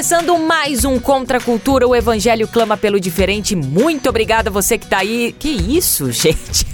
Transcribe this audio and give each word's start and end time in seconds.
Começando 0.00 0.38
mais 0.38 0.82
um 0.86 0.98
Contra 0.98 1.36
a 1.36 1.40
Cultura, 1.42 1.86
o 1.86 1.94
Evangelho 1.94 2.48
clama 2.48 2.74
pelo 2.74 2.98
diferente. 2.98 3.54
Muito 3.54 4.08
obrigada 4.08 4.50
você 4.50 4.78
que 4.78 4.86
tá 4.86 5.00
aí. 5.00 5.36
Que 5.38 5.50
isso, 5.50 6.08
gente? 6.10 6.64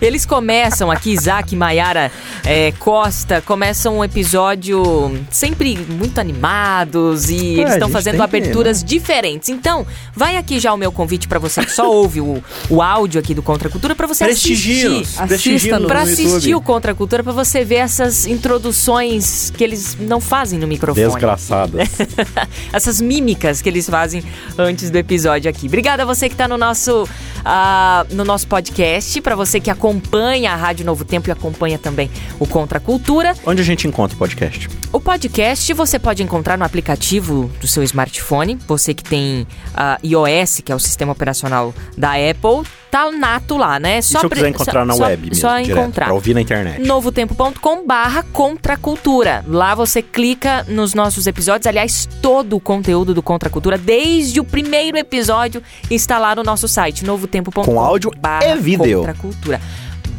Eles 0.00 0.24
começam 0.24 0.90
aqui, 0.90 1.10
Isaac 1.10 1.56
Maiara 1.56 2.12
é, 2.44 2.70
Costa, 2.72 3.40
começam 3.40 3.98
um 3.98 4.04
episódio 4.04 5.18
sempre 5.30 5.76
muito 5.76 6.20
animados 6.20 7.30
e 7.30 7.58
É, 7.58 7.62
eles 7.62 7.72
a 7.72 7.74
estão 7.74 7.88
fazendo 7.88 8.16
que, 8.16 8.22
aberturas 8.22 8.84
diferentes. 8.84 9.48
Então, 9.48 9.86
vai 10.14 10.36
aqui 10.36 10.60
já 10.60 10.72
o 10.72 10.76
meu 10.76 10.92
convite 10.92 11.26
para 11.26 11.38
você 11.38 11.64
que 11.64 11.72
só 11.72 11.90
ouve 11.90 12.20
o, 12.20 12.42
o 12.68 12.82
áudio 12.82 13.18
aqui 13.18 13.34
do 13.34 13.42
Contra 13.42 13.68
a 13.68 13.70
Cultura 13.70 13.94
para 13.94 14.06
você 14.06 14.24
assistir. 14.24 15.04
Pra 15.16 15.78
no 15.80 15.92
assistir 15.92 16.54
o. 16.54 16.60
Contra 16.60 16.92
a 16.92 16.94
Cultura, 16.94 17.22
pra 17.22 17.32
você 17.32 17.64
ver 17.64 17.76
essas 17.76 18.26
introduções 18.26 19.50
que 19.50 19.64
eles 19.64 19.96
não 19.98 20.20
fazem 20.20 20.58
no 20.58 20.66
microfone. 20.66 21.06
Desgraçadas. 21.06 21.88
Essas 22.72 23.00
mímicas 23.00 23.62
que 23.62 23.68
eles 23.68 23.88
fazem 23.88 24.22
antes 24.58 24.90
do 24.90 24.96
episódio 24.96 25.50
aqui. 25.50 25.66
Obrigada 25.66 26.02
a 26.02 26.06
você 26.06 26.28
que 26.28 26.34
está 26.34 26.48
no 26.48 26.56
nosso, 26.56 27.08
ah, 27.44 28.06
no 28.10 28.24
nosso 28.24 28.46
podcast, 28.46 29.20
para 29.20 29.34
você 29.34 29.60
que 29.60 29.70
acompanha 29.70 30.52
a 30.52 30.56
Rádio 30.56 30.84
Novo 30.84 31.04
Tempo 31.04 31.28
e 31.28 31.32
acompanha 31.32 31.78
também 31.78 32.10
o 32.38 32.46
Contra 32.46 32.78
a 32.78 32.80
Cultura. 32.80 33.34
Onde 33.44 33.60
a 33.60 33.64
gente 33.64 33.86
encontra 33.86 34.14
o 34.14 34.18
podcast? 34.18 34.68
O 34.92 35.00
podcast 35.00 35.72
você 35.74 35.98
pode 35.98 36.22
encontrar 36.22 36.56
no 36.56 36.64
aplicativo 36.64 37.50
do 37.60 37.66
seu 37.66 37.82
smartphone. 37.82 38.58
Você 38.66 38.94
que 38.94 39.02
tem 39.02 39.46
ah, 39.74 39.98
iOS, 40.02 40.60
que 40.64 40.72
é 40.72 40.74
o 40.74 40.78
sistema 40.78 41.12
operacional 41.12 41.74
da 41.96 42.12
Apple, 42.12 42.70
tá 42.90 43.10
nato 43.10 43.56
lá, 43.56 43.78
né? 43.78 43.98
e 43.98 44.02
se 44.02 44.16
eu 44.16 44.28
quiser 44.28 44.48
encontrar 44.48 44.84
na 44.84 44.94
só- 44.94 45.04
web 45.04 45.28
mesmo, 45.28 45.40
Só 45.40 45.58
direto, 45.60 45.78
encontrar 45.78 46.04
pra 46.06 46.14
ouvir 46.14 46.34
na 46.34 46.40
internet. 46.40 46.80
novotempo.com 46.86 47.86
barra 47.86 48.22
contracultura. 48.32 49.44
Lá 49.46 49.74
você 49.74 50.02
clica 50.02 50.64
nos 50.68 50.94
nossos 50.94 51.26
episódios. 51.26 51.66
Aliás, 51.66 52.08
todo 52.20 52.56
o 52.56 52.60
conteúdo 52.60 53.14
do 53.14 53.22
Contra 53.22 53.48
Cultura, 53.50 53.76
desde 53.78 54.40
o 54.40 54.44
primeiro 54.44 54.96
episódio, 54.96 55.62
está 55.90 56.18
lá 56.18 56.34
no 56.34 56.42
nosso 56.42 56.66
site, 56.68 57.04
novotempo.com 57.04 57.64
Com 57.64 57.80
áudio 57.80 58.10
barra 58.18 58.46
e 58.56 58.58
vídeo. 58.58 58.98
Contra 58.98 59.12
a 59.12 59.14
Cultura. 59.14 59.60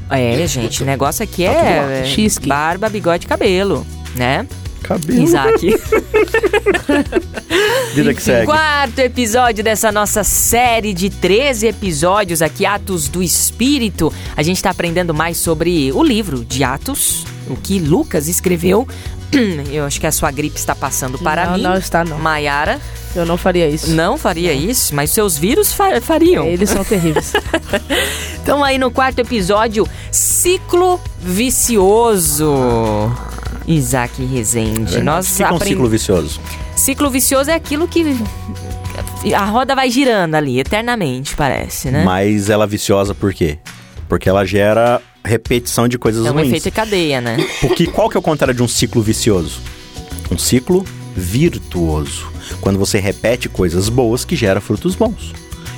É, 0.10 0.48
gente, 0.48 0.84
o 0.84 0.86
negócio 0.86 1.24
aqui 1.24 1.44
Tá 1.46 1.52
é, 1.52 2.04
é 2.06 2.48
barba, 2.48 2.88
bigode 2.88 3.26
e 3.26 3.28
cabelo, 3.28 3.86
né? 4.16 4.48
Cabelo. 4.84 5.24
Isaac. 5.24 5.68
Vida 7.94 8.14
que 8.14 8.22
segue. 8.22 8.46
Quarto 8.46 9.00
episódio 9.00 9.64
dessa 9.64 9.92
nossa 9.92 10.24
série 10.24 10.94
de 10.94 11.10
13 11.10 11.68
episódios 11.68 12.42
aqui, 12.42 12.66
Atos 12.66 13.08
do 13.08 13.24
Espírito. 13.24 14.14
A 14.36 14.44
gente 14.44 14.58
está 14.58 14.70
aprendendo 14.70 15.14
mais 15.14 15.38
sobre 15.38 15.92
o 15.94 16.04
livro 16.04 16.44
de 16.46 16.64
Atos, 16.64 17.26
o 17.50 17.56
que 17.56 17.80
Lucas 17.80 18.28
escreveu. 18.28 18.88
Eu 19.72 19.86
acho 19.86 20.00
que 20.00 20.08
a 20.08 20.12
sua 20.12 20.32
gripe 20.32 20.58
está 20.58 20.74
passando 20.74 21.18
para 21.20 21.48
não, 21.48 21.54
mim. 21.58 21.64
não 21.64 21.76
está 21.78 22.04
não. 22.06 22.18
Maiara 22.18 22.80
Eu 23.16 23.26
não 23.26 23.38
faria 23.38 23.68
isso. 23.68 23.92
não 23.92 24.18
faria 24.18 24.54
isso, 24.54 24.96
mas 24.96 25.10
seus 25.12 25.38
vírus 25.38 25.74
fa- 25.74 26.00
fariam. 26.00 26.46
Eles 26.46 26.70
são 26.70 26.84
terríveis. 26.84 27.34
Então 28.48 28.64
aí 28.64 28.78
no 28.78 28.90
quarto 28.90 29.20
episódio, 29.20 29.86
ciclo 30.10 31.02
vicioso. 31.20 32.56
Isaac 33.68 34.24
Rezende. 34.24 35.02
Nós 35.02 35.34
O 35.34 35.38
que 35.38 35.44
é 35.44 35.46
um 35.46 35.56
aprend- 35.56 35.70
ciclo 35.72 35.90
vicioso? 35.90 36.40
Ciclo 36.76 37.10
vicioso 37.10 37.50
é 37.50 37.54
aquilo 37.56 37.88
que 37.88 38.04
a 39.36 39.46
roda 39.46 39.76
vai 39.76 39.90
girando 39.90 40.36
ali 40.36 40.60
eternamente, 40.60 41.36
parece, 41.36 41.90
né? 41.92 42.04
Mas 42.04 42.50
ela 42.50 42.64
é 42.64 42.68
viciosa 42.68 43.14
por 43.14 43.34
quê? 43.34 43.58
Porque 44.08 44.30
ela 44.30 44.46
gera 44.46 45.02
repetição 45.26 45.88
de 45.88 45.98
coisas 45.98 46.26
é 46.26 46.30
um 46.32 46.34
ruins. 46.36 46.48
efeito 46.48 46.72
cadeia, 46.72 47.20
né? 47.20 47.38
Porque 47.60 47.88
qual 47.88 48.10
que 48.10 48.16
é 48.16 48.20
o 48.20 48.24
contrário 48.24 48.54
de 48.56 48.64
um 48.64 48.68
ciclo 48.68 49.02
vicioso? 49.02 49.60
Um 50.32 50.38
ciclo 50.38 50.86
virtuoso. 51.16 52.32
Quando 52.62 52.80
você 52.80 53.00
repete 53.00 53.50
coisas 53.50 53.90
boas 53.90 54.24
que 54.24 54.36
gera 54.36 54.62
frutos 54.62 54.96
bons. 54.96 55.34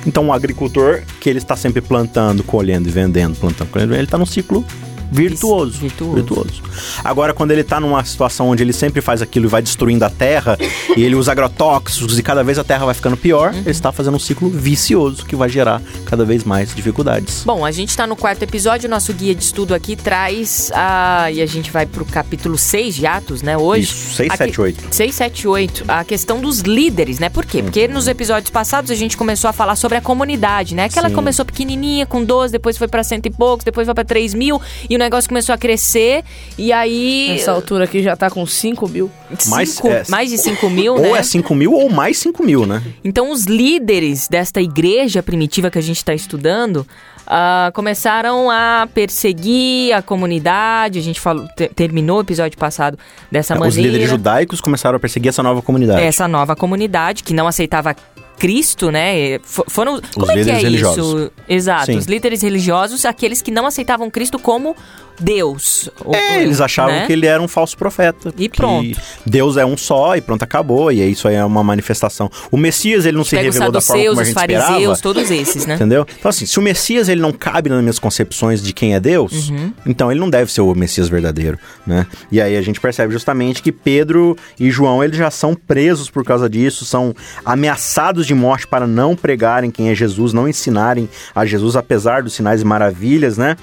Então, 0.06 0.24
um 0.26 0.32
agricultor 0.32 1.02
que 1.20 1.28
ele 1.28 1.38
está 1.38 1.56
sempre 1.56 1.80
plantando, 1.82 2.42
colhendo 2.44 2.88
e 2.88 2.92
vendendo, 2.92 3.36
plantando, 3.36 3.68
colhendo, 3.68 3.94
ele 3.94 4.04
está 4.04 4.16
num 4.16 4.24
ciclo 4.24 4.64
virtuoso. 5.10 5.78
Virtuoso. 5.80 6.62
Agora, 7.04 7.32
quando 7.34 7.50
ele 7.50 7.60
está 7.62 7.80
numa 7.80 8.04
situação 8.04 8.48
onde 8.48 8.62
ele 8.62 8.72
sempre 8.72 9.00
faz 9.00 9.20
aquilo 9.22 9.46
e 9.46 9.48
vai 9.48 9.62
destruindo 9.62 10.04
a 10.04 10.10
terra, 10.10 10.56
e 10.96 11.02
ele 11.02 11.14
usa 11.14 11.32
agrotóxicos 11.32 12.18
e 12.18 12.22
cada 12.22 12.42
vez 12.44 12.58
a 12.58 12.64
terra 12.64 12.84
vai 12.86 12.94
ficando 12.94 13.16
pior, 13.16 13.52
Uhum. 13.52 13.60
ele 13.60 13.70
está 13.70 13.90
fazendo 13.90 14.14
um 14.16 14.18
ciclo 14.18 14.48
vicioso 14.50 15.24
que 15.24 15.34
vai 15.34 15.48
gerar 15.48 15.80
cada 16.04 16.24
vez 16.24 16.44
mais 16.44 16.74
dificuldades. 16.74 17.42
Bom, 17.44 17.64
a 17.64 17.70
gente 17.70 17.96
tá 17.96 18.06
no 18.06 18.14
quarto 18.14 18.42
episódio, 18.42 18.88
nosso 18.88 19.12
guia 19.12 19.34
de 19.34 19.42
estudo 19.42 19.74
aqui 19.74 19.96
traz 19.96 20.70
a... 20.74 21.28
E 21.32 21.40
a 21.40 21.46
gente 21.46 21.70
vai 21.70 21.86
pro 21.86 22.04
capítulo 22.04 22.56
6 22.58 22.94
de 22.94 23.06
Atos, 23.06 23.42
né, 23.42 23.56
hoje. 23.56 23.84
Isso, 23.84 24.14
6, 24.16 24.28
Aqui- 24.30 24.38
7, 24.44 24.60
8. 24.60 24.84
6, 24.90 25.14
7, 25.14 25.48
8. 25.48 25.84
A 25.88 26.04
questão 26.04 26.40
dos 26.40 26.60
líderes, 26.60 27.18
né? 27.18 27.28
Por 27.28 27.44
quê? 27.46 27.62
Porque 27.62 27.88
nos 27.88 28.06
episódios 28.06 28.50
passados 28.50 28.90
a 28.90 28.94
gente 28.94 29.16
começou 29.16 29.48
a 29.48 29.52
falar 29.52 29.74
sobre 29.76 29.96
a 29.98 30.00
comunidade, 30.00 30.74
né? 30.74 30.84
Aquela 30.84 31.08
Sim. 31.08 31.14
começou 31.14 31.44
pequenininha, 31.44 32.04
com 32.06 32.22
12, 32.24 32.52
depois 32.52 32.76
foi 32.76 32.88
pra 32.88 33.02
cento 33.02 33.26
e 33.26 33.30
poucos, 33.30 33.64
depois 33.64 33.86
foi 33.86 33.94
pra 33.94 34.04
3 34.04 34.34
mil, 34.34 34.60
e 34.88 34.94
o 34.96 34.98
negócio 35.00 35.28
começou 35.28 35.54
a 35.54 35.58
crescer, 35.58 36.22
e 36.56 36.72
aí... 36.72 37.28
Nessa 37.30 37.52
altura 37.52 37.84
aqui 37.84 38.02
já 38.02 38.14
tá 38.16 38.30
com 38.30 38.44
5 38.46 38.88
mil. 38.88 39.10
Mais, 39.48 39.70
cinco- 39.70 39.88
é, 39.88 40.02
mais 40.08 40.30
de 40.30 40.38
5 40.38 40.70
mil, 40.70 40.94
Ou 40.94 41.00
né? 41.00 41.18
é 41.18 41.22
5 41.22 41.54
mil 41.54 41.72
ou 41.72 41.88
mais 41.90 42.18
5 42.18 42.42
mil, 42.44 42.66
né? 42.66 42.82
Então, 43.04 43.30
os 43.30 43.44
líderes 43.44 44.28
desta 44.28 44.60
igreja 44.60 45.22
primitiva 45.22 45.70
que 45.70 45.78
a 45.78 45.82
gente 45.82 45.96
está 45.98 46.12
estudando 46.14 46.86
ah, 47.26 47.70
começaram 47.74 48.50
a 48.50 48.88
perseguir 48.92 49.92
a 49.94 50.02
comunidade. 50.02 50.98
A 50.98 51.02
gente 51.02 51.20
falou, 51.20 51.46
te- 51.56 51.68
terminou 51.68 52.18
o 52.18 52.20
episódio 52.22 52.58
passado 52.58 52.98
dessa 53.30 53.54
Os 53.54 53.60
maneira. 53.60 53.82
líderes 53.82 54.10
judaicos 54.10 54.60
começaram 54.60 54.96
a 54.96 55.00
perseguir 55.00 55.28
essa 55.28 55.42
nova 55.42 55.62
comunidade. 55.62 56.02
Essa 56.02 56.26
nova 56.26 56.56
comunidade 56.56 57.22
que 57.22 57.32
não 57.32 57.46
aceitava 57.46 57.94
Cristo, 58.40 58.90
né? 58.90 59.38
Fo- 59.44 59.64
Foram. 59.68 60.00
como 60.14 60.30
é 60.30 60.34
que 60.34 60.38
líderes 60.40 60.58
é 60.60 60.62
religiosos. 60.62 61.06
isso? 61.20 61.32
Exato, 61.48 61.86
Sim. 61.86 61.98
os 61.98 62.06
líderes 62.06 62.42
religiosos, 62.42 63.04
aqueles 63.04 63.40
que 63.42 63.50
não 63.50 63.66
aceitavam 63.66 64.10
Cristo 64.10 64.38
como 64.38 64.74
Deus. 65.22 65.90
O- 66.02 66.14
É, 66.16 66.42
eles 66.42 66.62
achavam 66.62 66.94
né? 66.94 67.06
que 67.06 67.12
ele 67.12 67.26
era 67.26 67.42
um 67.42 67.46
falso 67.46 67.76
profeta. 67.76 68.32
E 68.38 68.48
que 68.48 68.56
pronto. 68.56 68.98
Deus 69.26 69.58
é 69.58 69.66
um 69.66 69.76
só 69.76 70.16
e 70.16 70.22
pronto, 70.22 70.42
acabou. 70.42 70.90
E 70.90 71.02
isso 71.10 71.28
aí 71.28 71.34
é 71.34 71.44
uma 71.44 71.62
manifestação. 71.62 72.30
O 72.50 72.56
Messias, 72.56 73.04
ele 73.04 73.18
não 73.18 73.24
se 73.24 73.36
os 73.36 73.42
revelou 73.42 73.70
da 73.70 73.82
forma 73.82 74.02
como 74.02 74.18
a 74.18 74.22
os 74.22 74.28
gente 74.28 74.34
fariseus, 74.34 74.70
esperava. 74.70 74.96
todos 75.02 75.30
esses, 75.30 75.66
né? 75.66 75.74
Entendeu? 75.74 76.06
Então, 76.18 76.30
assim, 76.30 76.46
se 76.46 76.58
o 76.58 76.62
Messias 76.62 77.10
ele 77.10 77.20
não 77.20 77.32
cabe 77.32 77.68
nas 77.68 77.82
minhas 77.82 77.98
concepções 77.98 78.62
de 78.62 78.72
quem 78.72 78.94
é 78.94 79.00
Deus, 79.00 79.50
Uhum. 79.50 79.70
então 79.84 80.10
ele 80.10 80.18
não 80.18 80.30
deve 80.30 80.50
ser 80.50 80.62
o 80.62 80.74
Messias 80.74 81.10
verdadeiro, 81.10 81.58
né? 81.86 82.06
E 82.32 82.40
aí 82.40 82.56
a 82.56 82.62
gente 82.62 82.80
percebe 82.80 83.12
justamente 83.12 83.62
que 83.62 83.70
Pedro 83.70 84.34
e 84.58 84.70
João, 84.70 85.04
eles 85.04 85.18
já 85.18 85.30
são 85.30 85.54
presos 85.54 86.08
por 86.08 86.24
causa 86.24 86.48
disso, 86.48 86.86
são 86.86 87.14
ameaçados 87.44 88.26
de 88.30 88.34
morte 88.34 88.66
para 88.66 88.86
não 88.86 89.16
pregarem 89.16 89.72
quem 89.72 89.90
é 89.90 89.94
Jesus, 89.94 90.32
não 90.32 90.48
ensinarem 90.48 91.08
a 91.34 91.44
Jesus, 91.44 91.74
apesar 91.74 92.22
dos 92.22 92.32
sinais 92.32 92.62
e 92.62 92.64
maravilhas, 92.64 93.36
né? 93.36 93.56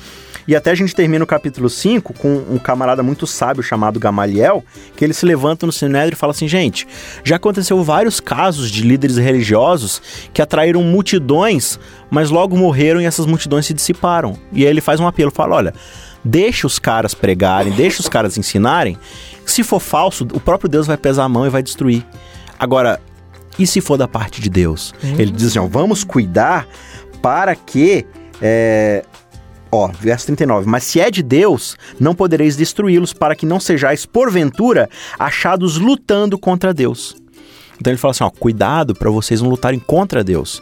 E 0.46 0.56
até 0.56 0.72
a 0.72 0.76
gente 0.76 0.94
termina 0.94 1.24
o 1.24 1.28
capítulo 1.28 1.70
5 1.70 2.14
com 2.14 2.44
um 2.50 2.58
camarada 2.58 3.02
muito 3.02 3.26
sábio 3.26 3.64
chamado 3.64 4.00
Gamaliel, 4.00 4.64
que 4.96 5.04
ele 5.04 5.14
se 5.14 5.26
levanta 5.26 5.66
no 5.66 5.72
Sinédrio 5.72 6.16
e 6.16 6.18
fala 6.18 6.32
assim: 6.32 6.48
gente, 6.48 6.88
já 7.24 7.38
aconteceu 7.38 7.82
vários 7.82 8.20
casos 8.20 8.70
de 8.70 8.82
líderes 8.82 9.18
religiosos 9.18 10.02
que 10.34 10.42
atraíram 10.42 10.84
multidões, 10.84 11.80
mas 12.10 12.30
logo 12.30 12.58
morreram 12.58 13.02
e 13.02 13.06
essas 13.06 13.26
multidões 13.26 13.66
se 13.66 13.74
dissiparam. 13.74 14.38
E 14.52 14.66
aí 14.66 14.70
ele 14.70 14.82
faz 14.82 15.00
um 15.00 15.08
apelo: 15.08 15.32
fala, 15.32 15.56
olha, 15.56 15.74
deixa 16.24 16.68
os 16.68 16.78
caras 16.78 17.14
pregarem, 17.14 17.72
deixa 17.74 18.02
os 18.02 18.10
caras 18.10 18.38
ensinarem. 18.38 18.98
Se 19.46 19.64
for 19.64 19.80
falso, 19.80 20.26
o 20.34 20.40
próprio 20.40 20.70
Deus 20.70 20.88
vai 20.88 20.98
pesar 20.98 21.24
a 21.24 21.30
mão 21.30 21.46
e 21.46 21.50
vai 21.50 21.64
destruir. 21.64 22.06
Agora, 22.60 23.00
e 23.58 23.66
se 23.68 23.82
for 23.82 23.98
da 23.98 24.08
parte 24.08 24.42
de 24.42 24.50
Deus? 24.50 24.94
Ele 25.02 25.32
diz 25.32 25.48
assim: 25.48 25.60
ó, 25.60 25.68
vamos 25.68 26.04
cuidar 26.04 26.68
para 27.22 27.56
que. 27.56 28.06
é, 28.42 29.04
Ó, 29.72 29.90
verso 30.00 30.28
39. 30.28 30.66
Mas 30.66 30.84
se 30.84 31.00
é 31.00 31.12
de 31.12 31.22
Deus, 31.22 31.76
não 32.00 32.16
podereis 32.16 32.56
destruí-los, 32.56 33.12
para 33.12 33.36
que 33.36 33.46
não 33.46 33.60
sejais, 33.60 34.06
porventura, 34.06 34.90
achados 35.20 35.78
lutando 35.78 36.38
contra 36.38 36.74
Deus. 36.74 37.18
Então 37.80 37.92
ele 37.92 37.98
fala 37.98 38.12
assim: 38.12 38.24
ó, 38.24 38.30
cuidado 38.30 38.96
para 38.96 39.10
vocês 39.10 39.42
não 39.42 39.50
lutarem 39.50 39.80
contra 39.80 40.24
Deus. 40.24 40.62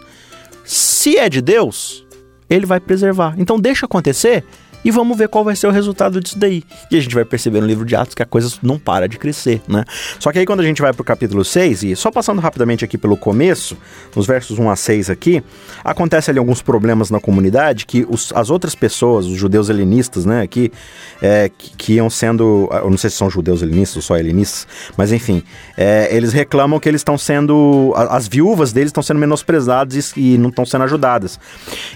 Se 0.64 1.18
é 1.18 1.30
de 1.30 1.42
Deus, 1.42 2.06
ele 2.50 2.66
vai 2.66 2.80
preservar. 2.80 3.36
Então 3.38 3.60
deixa 3.60 3.86
acontecer 3.86 4.44
e 4.86 4.92
vamos 4.92 5.18
ver 5.18 5.28
qual 5.28 5.44
vai 5.44 5.56
ser 5.56 5.66
o 5.66 5.72
resultado 5.72 6.22
disso 6.22 6.38
daí. 6.38 6.64
E 6.92 6.96
a 6.96 7.02
gente 7.02 7.16
vai 7.16 7.26
perceber 7.26 7.60
no 7.60 7.66
livro 7.66 7.84
de 7.84 7.96
Atos 7.96 8.14
que 8.14 8.22
a 8.22 8.26
coisa 8.26 8.54
não 8.62 8.78
para 8.78 9.10
de 9.10 9.18
crescer, 9.18 9.60
né? 9.68 9.84
Só 10.20 10.32
que 10.32 10.38
aí 10.38 10.46
quando 10.46 10.60
a 10.60 10.64
gente 10.64 10.80
vai 10.80 10.94
pro 10.94 11.04
capítulo 11.04 11.44
6, 11.44 11.84
e 11.84 11.96
só 11.96 12.12
passando 12.12 12.40
rapidamente 12.40 12.86
aqui 12.86 12.96
pelo 12.96 13.18
começo, 13.18 13.76
nos 14.16 14.28
versos 14.28 14.60
1 14.60 14.70
a 14.70 14.76
6 14.76 15.10
aqui, 15.10 15.44
acontece 15.84 16.30
ali 16.30 16.38
alguns 16.38 16.62
problemas 16.62 17.10
na 17.10 17.20
comunidade 17.20 17.88
que 17.88 18.06
os, 18.08 18.32
as 18.36 18.52
outras 18.52 18.76
pessoas, 18.76 19.26
os 19.26 19.36
judeus 19.36 19.70
helenistas, 19.70 20.24
né, 20.24 20.44
aqui, 20.44 20.72
é, 21.20 21.50
que, 21.50 21.76
que 21.76 21.94
iam 21.94 22.10
sendo, 22.10 22.70
eu 22.72 22.90
não 22.92 22.98
sei 22.98 23.10
se 23.10 23.16
são 23.16 23.28
judeus 23.28 23.64
helenistas 23.64 23.96
ou 23.96 24.02
só 24.04 24.18
helenistas, 24.18 24.68
mas 24.96 25.12
enfim, 25.12 25.42
é, 25.76 26.16
eles 26.16 26.32
reclamam 26.32 26.80
que 26.80 26.88
eles 26.88 27.02
estão 27.02 27.18
sendo, 27.18 27.92
as 27.96 28.28
viúvas 28.28 28.72
deles 28.72 28.90
estão 28.90 29.02
sendo 29.02 29.20
menosprezadas 29.20 30.14
e, 30.16 30.36
e 30.36 30.38
não 30.38 30.50
estão 30.50 30.64
sendo 30.64 30.84
ajudadas. 30.84 31.40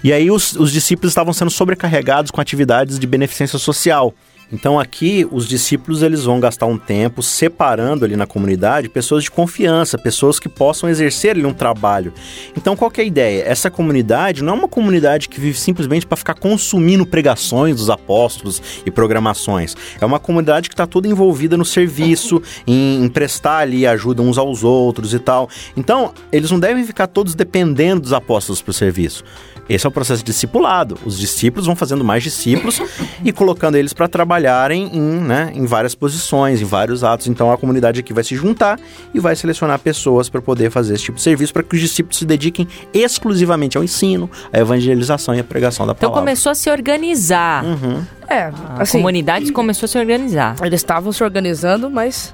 E 0.04 0.12
aí 0.12 0.32
os, 0.32 0.54
os 0.54 0.72
discípulos 0.72 1.12
estavam 1.12 1.34
sendo 1.34 1.52
sobrecarregados 1.52 2.32
com 2.32 2.42
atividades 2.42 2.79
de 2.86 3.08
beneficência 3.08 3.60
social. 3.60 4.14
Então 4.52 4.80
aqui 4.80 5.28
os 5.32 5.48
discípulos 5.48 6.02
eles 6.02 6.24
vão 6.24 6.40
gastar 6.40 6.66
um 6.66 6.78
tempo 6.78 7.22
separando 7.22 8.04
ali 8.04 8.16
na 8.16 8.26
comunidade 8.26 8.90
pessoas 8.90 9.24
de 9.24 9.32
confiança, 9.32 9.98
pessoas 9.98 10.40
que 10.40 10.50
possam 10.50 10.90
exercer 10.90 11.32
ali 11.32 11.46
um 11.46 11.54
trabalho. 11.54 12.14
Então 12.58 12.76
qual 12.76 12.92
é 12.98 13.02
a 13.02 13.04
ideia? 13.04 13.44
Essa 13.46 13.70
comunidade 13.70 14.44
não 14.44 14.54
é 14.54 14.58
uma 14.58 14.68
comunidade 14.68 15.30
que 15.30 15.40
vive 15.40 15.58
simplesmente 15.58 16.06
para 16.06 16.18
ficar 16.18 16.34
consumindo 16.34 17.06
pregações 17.06 17.76
dos 17.76 17.90
apóstolos 17.90 18.62
e 18.86 18.90
programações. 18.90 19.76
É 20.02 20.06
uma 20.06 20.20
comunidade 20.20 20.68
que 20.68 20.74
está 20.74 20.88
toda 20.88 21.08
envolvida 21.08 21.56
no 21.56 21.66
serviço, 21.66 22.42
em, 22.66 23.04
em 23.04 23.08
prestar 23.08 23.60
ali 23.60 23.86
ajuda 23.86 24.22
uns 24.22 24.38
aos 24.38 24.64
outros 24.64 25.14
e 25.14 25.20
tal. 25.20 25.48
Então 25.78 26.12
eles 26.32 26.50
não 26.50 26.60
devem 26.60 26.84
ficar 26.84 27.08
todos 27.08 27.36
dependendo 27.36 28.02
dos 28.02 28.14
apóstolos 28.14 28.62
para 28.62 28.72
o 28.72 28.74
serviço. 28.74 29.24
Esse 29.70 29.86
é 29.86 29.90
o 29.90 29.92
processo 29.92 30.24
discipulado. 30.24 30.98
Os 31.06 31.18
discípulos 31.20 31.68
vão 31.68 31.76
fazendo 31.76 32.04
mais 32.04 32.24
discípulos 32.24 32.82
e 33.24 33.32
colocando 33.32 33.76
eles 33.76 33.94
para 33.94 34.08
trabalharem 34.08 34.90
em, 34.92 35.00
né, 35.02 35.52
em 35.54 35.66
várias 35.66 35.94
posições, 35.94 36.60
em 36.62 36.66
vários 36.66 37.04
atos. 37.04 37.28
Então 37.28 37.52
a 37.52 37.58
comunidade 37.58 38.00
aqui 38.00 38.12
vai 38.12 38.24
se 38.24 38.36
juntar 38.36 38.80
e 39.14 39.20
vai 39.20 39.36
selecionar 39.36 39.78
pessoas 39.80 40.28
para 40.28 40.42
poder 40.42 40.72
fazer 40.72 40.96
esse 40.96 41.04
tipo 41.04 41.18
de 41.18 41.22
serviço 41.24 41.54
para 41.54 41.62
que 41.62 41.76
os 41.76 41.82
discípulos 41.82 42.18
se 42.18 42.26
dediquem 42.26 42.68
exclusivamente 42.92 43.78
ao 43.78 43.84
ensino, 43.84 44.30
à 44.52 44.58
evangelização 44.60 45.36
e 45.36 45.40
à 45.40 45.44
pregação 45.44 45.86
da 45.86 45.92
Então 45.92 46.10
palavra. 46.10 46.22
começou 46.22 46.52
a 46.52 46.56
se 46.56 46.70
organizar. 46.72 47.64
Uhum. 47.64 48.04
É, 48.28 48.44
A 48.46 48.82
assim, 48.82 48.98
comunidade 48.98 49.52
começou 49.52 49.86
a 49.86 49.90
se 49.90 49.98
organizar. 50.00 50.56
eles 50.64 50.80
estavam 50.82 51.12
se 51.12 51.24
organizando, 51.24 51.90
mas, 51.90 52.34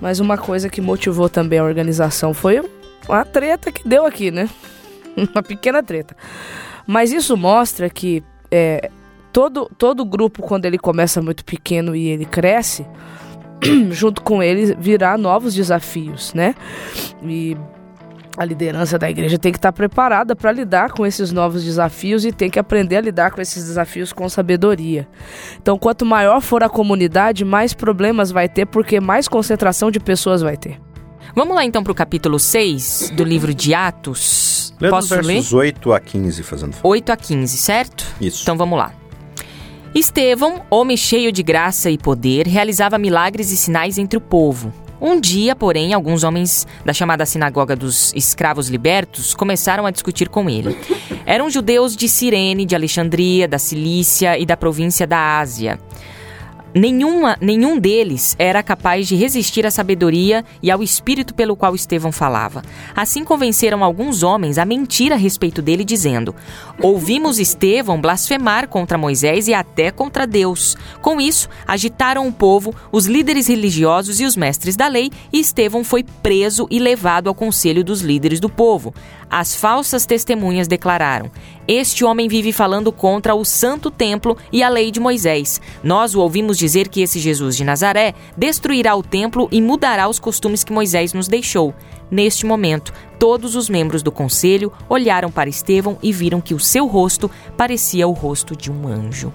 mas 0.00 0.20
uma 0.20 0.36
coisa 0.36 0.68
que 0.68 0.80
motivou 0.80 1.28
também 1.28 1.58
a 1.58 1.64
organização 1.64 2.34
foi 2.34 2.62
a 3.08 3.24
treta 3.24 3.72
que 3.72 3.88
deu 3.88 4.04
aqui, 4.04 4.30
né? 4.30 4.48
Uma 5.32 5.42
pequena 5.42 5.82
treta. 5.82 6.14
Mas 6.86 7.12
isso 7.12 7.36
mostra 7.36 7.90
que 7.90 8.22
é, 8.50 8.90
todo, 9.32 9.70
todo 9.76 10.04
grupo, 10.04 10.42
quando 10.42 10.64
ele 10.64 10.78
começa 10.78 11.20
muito 11.20 11.44
pequeno 11.44 11.94
e 11.94 12.08
ele 12.08 12.24
cresce, 12.24 12.86
junto 13.90 14.22
com 14.22 14.42
ele 14.42 14.74
virá 14.78 15.18
novos 15.18 15.54
desafios, 15.54 16.32
né? 16.32 16.54
E 17.22 17.56
a 18.36 18.44
liderança 18.44 18.98
da 18.98 19.10
igreja 19.10 19.38
tem 19.38 19.50
que 19.50 19.58
estar 19.58 19.72
preparada 19.72 20.36
para 20.36 20.52
lidar 20.52 20.90
com 20.90 21.06
esses 21.06 21.32
novos 21.32 21.64
desafios 21.64 22.24
e 22.24 22.32
tem 22.32 22.50
que 22.50 22.58
aprender 22.58 22.96
a 22.96 23.00
lidar 23.00 23.30
com 23.30 23.40
esses 23.40 23.64
desafios 23.64 24.12
com 24.12 24.28
sabedoria. 24.28 25.08
Então, 25.60 25.78
quanto 25.78 26.04
maior 26.04 26.40
for 26.40 26.62
a 26.62 26.68
comunidade, 26.68 27.44
mais 27.44 27.72
problemas 27.72 28.30
vai 28.30 28.48
ter, 28.48 28.66
porque 28.66 29.00
mais 29.00 29.26
concentração 29.26 29.90
de 29.90 29.98
pessoas 29.98 30.42
vai 30.42 30.56
ter. 30.56 30.78
Vamos 31.34 31.54
lá 31.54 31.64
então 31.64 31.82
para 31.82 31.92
o 31.92 31.94
capítulo 31.94 32.38
6 32.38 33.12
do 33.14 33.24
livro 33.24 33.54
de 33.54 33.74
Atos. 33.74 34.65
Lê 34.80 34.90
dos 34.90 35.08
Posso 35.08 35.14
ler? 35.14 35.34
versos 35.34 35.52
8 35.52 35.92
a 35.92 36.00
15, 36.00 36.42
fazendo 36.42 36.72
favor. 36.74 36.88
8 36.90 37.12
a 37.12 37.16
15, 37.16 37.56
certo? 37.56 38.06
Isso. 38.20 38.42
Então 38.42 38.56
vamos 38.56 38.78
lá. 38.78 38.92
Estevão, 39.94 40.62
homem 40.70 40.96
cheio 40.96 41.32
de 41.32 41.42
graça 41.42 41.90
e 41.90 41.96
poder, 41.96 42.46
realizava 42.46 42.98
milagres 42.98 43.50
e 43.50 43.56
sinais 43.56 43.96
entre 43.96 44.18
o 44.18 44.20
povo. 44.20 44.72
Um 45.00 45.20
dia, 45.20 45.54
porém, 45.54 45.92
alguns 45.92 46.24
homens 46.24 46.66
da 46.84 46.92
chamada 46.92 47.24
sinagoga 47.26 47.76
dos 47.76 48.12
escravos 48.14 48.68
libertos 48.68 49.34
começaram 49.34 49.84
a 49.86 49.90
discutir 49.90 50.28
com 50.28 50.48
ele. 50.48 50.76
Eram 51.26 51.50
judeus 51.50 51.94
de 51.94 52.08
Cirene, 52.08 52.64
de 52.64 52.74
Alexandria, 52.74 53.46
da 53.46 53.58
Cilícia 53.58 54.38
e 54.38 54.46
da 54.46 54.56
província 54.56 55.06
da 55.06 55.38
Ásia. 55.38 55.78
Nenhuma, 56.78 57.38
nenhum 57.40 57.78
deles 57.78 58.36
era 58.38 58.62
capaz 58.62 59.08
de 59.08 59.16
resistir 59.16 59.64
à 59.64 59.70
sabedoria 59.70 60.44
e 60.62 60.70
ao 60.70 60.82
espírito 60.82 61.34
pelo 61.34 61.56
qual 61.56 61.74
Estevão 61.74 62.12
falava. 62.12 62.60
Assim 62.94 63.24
convenceram 63.24 63.82
alguns 63.82 64.22
homens 64.22 64.58
a 64.58 64.64
mentir 64.66 65.10
a 65.10 65.16
respeito 65.16 65.62
dele, 65.62 65.86
dizendo: 65.86 66.34
Ouvimos 66.82 67.38
Estevão 67.38 67.98
blasfemar 67.98 68.68
contra 68.68 68.98
Moisés 68.98 69.48
e 69.48 69.54
até 69.54 69.90
contra 69.90 70.26
Deus. 70.26 70.76
Com 71.00 71.18
isso, 71.18 71.48
agitaram 71.66 72.28
o 72.28 72.32
povo, 72.32 72.74
os 72.92 73.06
líderes 73.06 73.46
religiosos 73.46 74.20
e 74.20 74.26
os 74.26 74.36
mestres 74.36 74.76
da 74.76 74.86
lei, 74.86 75.10
e 75.32 75.40
Estevão 75.40 75.82
foi 75.82 76.04
preso 76.22 76.66
e 76.70 76.78
levado 76.78 77.28
ao 77.28 77.34
conselho 77.34 77.82
dos 77.82 78.02
líderes 78.02 78.38
do 78.38 78.50
povo. 78.50 78.92
As 79.30 79.54
falsas 79.54 80.06
testemunhas 80.06 80.68
declararam: 80.68 81.30
Este 81.66 82.04
homem 82.04 82.28
vive 82.28 82.52
falando 82.52 82.92
contra 82.92 83.34
o 83.34 83.44
santo 83.44 83.90
templo 83.90 84.36
e 84.52 84.62
a 84.62 84.68
lei 84.68 84.90
de 84.90 85.00
Moisés. 85.00 85.60
Nós 85.82 86.14
o 86.14 86.20
ouvimos 86.20 86.56
dizer 86.56 86.88
que 86.88 87.00
esse 87.00 87.18
Jesus 87.18 87.56
de 87.56 87.64
Nazaré 87.64 88.14
destruirá 88.36 88.94
o 88.94 89.02
templo 89.02 89.48
e 89.50 89.60
mudará 89.60 90.08
os 90.08 90.18
costumes 90.18 90.62
que 90.62 90.72
Moisés 90.72 91.12
nos 91.12 91.28
deixou. 91.28 91.74
Neste 92.10 92.46
momento, 92.46 92.92
todos 93.18 93.56
os 93.56 93.68
membros 93.68 94.02
do 94.02 94.12
conselho 94.12 94.72
olharam 94.88 95.30
para 95.30 95.50
Estevão 95.50 95.98
e 96.02 96.12
viram 96.12 96.40
que 96.40 96.54
o 96.54 96.60
seu 96.60 96.86
rosto 96.86 97.30
parecia 97.56 98.06
o 98.06 98.12
rosto 98.12 98.54
de 98.54 98.70
um 98.70 98.86
anjo. 98.86 99.32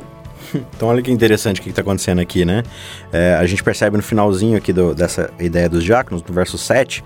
Então 0.75 0.89
olha 0.89 1.01
que 1.01 1.11
interessante 1.11 1.59
o 1.59 1.63
que 1.63 1.69
está 1.69 1.81
acontecendo 1.81 2.19
aqui, 2.19 2.43
né? 2.45 2.63
É, 3.11 3.35
a 3.39 3.45
gente 3.45 3.63
percebe 3.63 3.97
no 3.97 4.03
finalzinho 4.03 4.57
aqui 4.57 4.73
do- 4.73 4.93
dessa 4.93 5.29
ideia 5.39 5.69
dos 5.69 5.83
diáconos, 5.83 6.23
no 6.27 6.33
verso 6.33 6.57
7, 6.57 7.03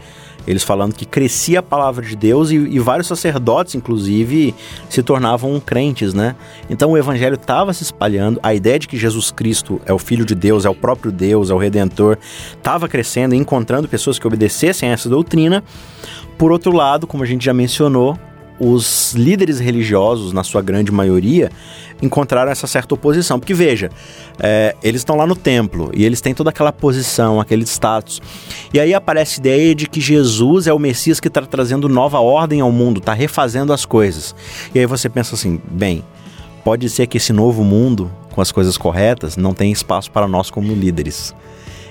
eles 0.47 0.63
falando 0.63 0.93
que 0.93 1.05
crescia 1.05 1.59
a 1.59 1.63
palavra 1.63 2.05
de 2.05 2.15
Deus 2.15 2.51
e, 2.51 2.55
e 2.55 2.79
vários 2.79 3.07
sacerdotes, 3.07 3.73
inclusive, 3.75 4.53
se 4.89 5.01
tornavam 5.03 5.59
crentes, 5.59 6.13
né? 6.13 6.35
Então 6.69 6.91
o 6.91 6.97
evangelho 6.97 7.35
estava 7.35 7.73
se 7.73 7.83
espalhando, 7.83 8.39
a 8.43 8.53
ideia 8.53 8.77
de 8.79 8.87
que 8.87 8.97
Jesus 8.97 9.31
Cristo 9.31 9.81
é 9.85 9.93
o 9.93 9.97
Filho 9.99 10.25
de 10.25 10.35
Deus, 10.35 10.65
é 10.65 10.69
o 10.69 10.75
próprio 10.75 11.11
Deus, 11.11 11.49
é 11.49 11.53
o 11.53 11.57
Redentor, 11.57 12.17
estava 12.55 12.87
crescendo 12.87 13.33
e 13.35 13.37
encontrando 13.37 13.87
pessoas 13.87 14.17
que 14.19 14.27
obedecessem 14.27 14.89
a 14.89 14.93
essa 14.93 15.09
doutrina. 15.09 15.63
Por 16.37 16.51
outro 16.51 16.71
lado, 16.71 17.07
como 17.07 17.23
a 17.23 17.25
gente 17.25 17.45
já 17.45 17.53
mencionou, 17.53 18.17
os 18.57 19.13
líderes 19.13 19.59
religiosos, 19.59 20.31
na 20.31 20.41
sua 20.41 20.61
grande 20.61 20.89
maioria, 20.89 21.51
encontraram 22.01 22.51
essa 22.51 22.67
certa 22.67 22.93
oposição. 22.93 23.39
Porque 23.39 23.53
veja, 23.53 23.89
é, 24.39 24.75
eles 24.83 25.01
estão 25.01 25.15
lá 25.15 25.25
no 25.25 25.35
templo 25.35 25.91
e 25.93 26.05
eles 26.05 26.21
têm 26.21 26.33
toda 26.33 26.49
aquela 26.49 26.71
posição, 26.71 27.39
aquele 27.39 27.63
status. 27.63 28.21
E 28.73 28.79
aí 28.79 28.93
aparece 28.93 29.39
a 29.39 29.41
ideia 29.41 29.75
de 29.75 29.87
que 29.87 30.01
Jesus 30.01 30.67
é 30.67 30.73
o 30.73 30.79
Messias 30.79 31.19
que 31.19 31.27
está 31.27 31.41
trazendo 31.41 31.87
nova 31.87 32.19
ordem 32.19 32.61
ao 32.61 32.71
mundo, 32.71 32.99
está 32.99 33.13
refazendo 33.13 33.73
as 33.73 33.85
coisas. 33.85 34.35
E 34.73 34.79
aí 34.79 34.85
você 34.85 35.09
pensa 35.09 35.35
assim, 35.35 35.61
bem, 35.69 36.03
pode 36.63 36.89
ser 36.89 37.07
que 37.07 37.17
esse 37.17 37.31
novo 37.31 37.63
mundo, 37.63 38.11
com 38.33 38.41
as 38.41 38.51
coisas 38.51 38.77
corretas, 38.77 39.37
não 39.37 39.53
tem 39.53 39.71
espaço 39.71 40.11
para 40.11 40.27
nós 40.27 40.49
como 40.49 40.73
líderes. 40.73 41.33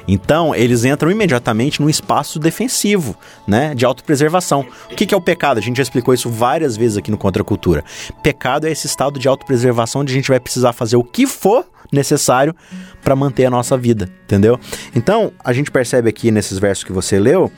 Então, 0.07 0.55
eles 0.55 0.85
entram 0.85 1.11
imediatamente 1.11 1.81
num 1.81 1.89
espaço 1.89 2.39
defensivo, 2.39 3.17
né, 3.47 3.75
de 3.75 3.85
autopreservação. 3.85 4.67
O 4.91 4.95
que, 4.95 5.07
que 5.07 5.15
é 5.15 5.17
o 5.17 5.21
pecado? 5.21 5.59
A 5.59 5.61
gente 5.61 5.77
já 5.77 5.83
explicou 5.83 6.13
isso 6.13 6.31
várias 6.31 6.77
vezes 6.77 6.97
aqui 6.97 7.11
no 7.11 7.19
Contra 7.19 7.43
a 7.43 7.45
Cultura. 7.45 7.85
Pecado 8.23 8.67
é 8.67 8.71
esse 8.71 8.87
estado 8.87 9.19
de 9.19 9.29
autopreservação 9.29 10.03
onde 10.03 10.13
a 10.13 10.17
gente 10.17 10.29
vai 10.29 10.41
precisar 10.41 10.73
fazer 10.73 10.97
o 10.97 11.05
que 11.05 11.27
for 11.27 11.67
necessário 11.93 12.55
para 13.03 13.15
manter 13.15 13.45
a 13.45 13.51
nossa 13.51 13.77
vida, 13.77 14.09
entendeu? 14.25 14.59
Então, 14.95 15.33
a 15.43 15.53
gente 15.53 15.71
percebe 15.71 16.09
aqui 16.09 16.31
nesses 16.31 16.59
versos 16.59 16.85
que 16.85 16.93
você 16.93 17.19
leu 17.19 17.51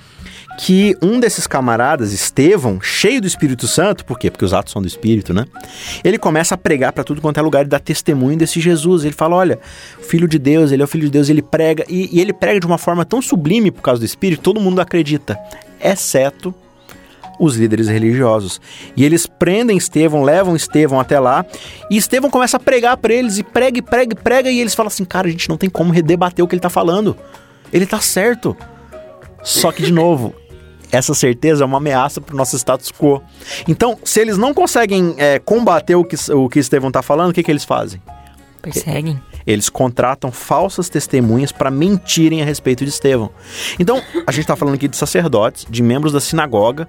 que 0.59 0.97
um 1.03 1.21
desses 1.21 1.47
camaradas, 1.47 2.13
Estevão, 2.13 2.81
cheio 2.81 3.21
do 3.21 3.27
Espírito 3.27 3.69
Santo, 3.69 4.05
por 4.05 4.19
quê? 4.19 4.31
Porque 4.31 4.45
os 4.45 4.55
atos 4.55 4.73
são 4.73 4.81
do 4.81 4.89
Espírito, 4.89 5.35
né? 5.35 5.45
Ele 6.03 6.19
começa 6.19 6.55
a 6.55 6.59
pregar 6.59 6.93
para 6.93 7.05
tudo 7.05 7.21
quanto 7.21 7.39
é 7.39 7.43
lugar 7.43 7.65
e 7.65 7.69
dar 7.69 7.81
testemunho 7.81 8.39
desse 8.39 8.61
Jesus. 8.61 9.05
Ele 9.05 9.15
fala: 9.15 9.37
olha, 9.37 9.59
Filho 10.01 10.27
de 10.27 10.39
Deus, 10.39 10.73
ele 10.73 10.83
é 10.83 10.85
o 10.85 10.89
Filho 10.89 11.05
de 11.05 11.11
Deus, 11.11 11.29
ele 11.29 11.43
prega, 11.43 11.85
e, 11.89 12.17
e 12.17 12.21
ele 12.21 12.33
prega 12.33 12.61
de 12.61 12.67
uma 12.67 12.79
forma 12.79 13.05
tão 13.05 13.21
sublime 13.21 13.71
por 13.71 13.83
causa 13.83 14.01
do 14.01 14.05
Espírito, 14.05 14.43
todo 14.43 14.61
mundo 14.61 14.81
acredita, 14.81 15.39
exceto 15.81 16.55
os 17.39 17.57
líderes 17.57 17.89
religiosos. 17.89 18.61
E 18.97 19.05
eles 19.05 19.27
prendem 19.27 19.77
Estevão, 19.77 20.23
levam 20.23 20.57
Estevão 20.57 20.99
até 20.99 21.21
lá, 21.21 21.45
e 21.91 21.97
Estevão 21.97 22.31
começa 22.31 22.57
a 22.57 22.61
pregar 22.61 22.97
para 22.97 23.13
eles, 23.13 23.39
e 23.39 23.43
prega, 23.43 23.79
e 23.79 23.83
prega, 23.83 24.13
e 24.15 24.17
prega, 24.17 24.51
e 24.51 24.61
eles 24.61 24.75
falam 24.75 24.89
assim: 24.89 25.05
cara, 25.05 25.29
a 25.29 25.31
gente 25.31 25.49
não 25.49 25.57
tem 25.57 25.69
como 25.69 25.93
redebater 25.93 26.45
o 26.45 26.49
que 26.49 26.55
ele 26.55 26.61
tá 26.61 26.71
falando. 26.71 27.17
Ele 27.73 27.85
tá 27.85 28.01
certo. 28.01 28.57
Só 29.43 29.71
que, 29.71 29.83
de 29.83 29.93
novo, 29.93 30.35
essa 30.91 31.15
certeza 31.15 31.65
é 31.65 31.67
uma 31.67 31.79
ameaça 31.79 32.21
para 32.21 32.35
o 32.35 32.37
nosso 32.37 32.57
status 32.57 32.93
quo. 32.93 33.23
Então, 33.67 33.99
se 34.05 34.21
eles 34.21 34.39
não 34.39 34.55
conseguem 34.55 35.15
é, 35.19 35.39
combater 35.39 35.95
o 35.95 36.05
que, 36.05 36.17
o 36.33 36.49
que 36.49 36.59
Estevão 36.59 36.89
está 36.89 37.03
falando, 37.03 37.31
o 37.31 37.33
que, 37.33 37.43
que 37.43 37.51
eles 37.51 37.65
fazem? 37.65 38.01
Perseguem. 38.63 39.21
Eles 39.47 39.69
contratam 39.69 40.33
falsas 40.33 40.89
testemunhas 40.89 41.53
para 41.53 41.71
mentirem 41.71 42.43
a 42.43 42.45
respeito 42.45 42.85
de 42.85 42.91
Estevão. 42.91 43.31
Então, 43.79 44.03
a 44.27 44.33
gente 44.33 44.43
está 44.43 44.57
falando 44.57 44.75
aqui 44.75 44.89
de 44.89 44.97
sacerdotes, 44.97 45.67
de 45.71 45.83
membros 45.83 46.13
da 46.13 46.21
sinagoga, 46.21 46.89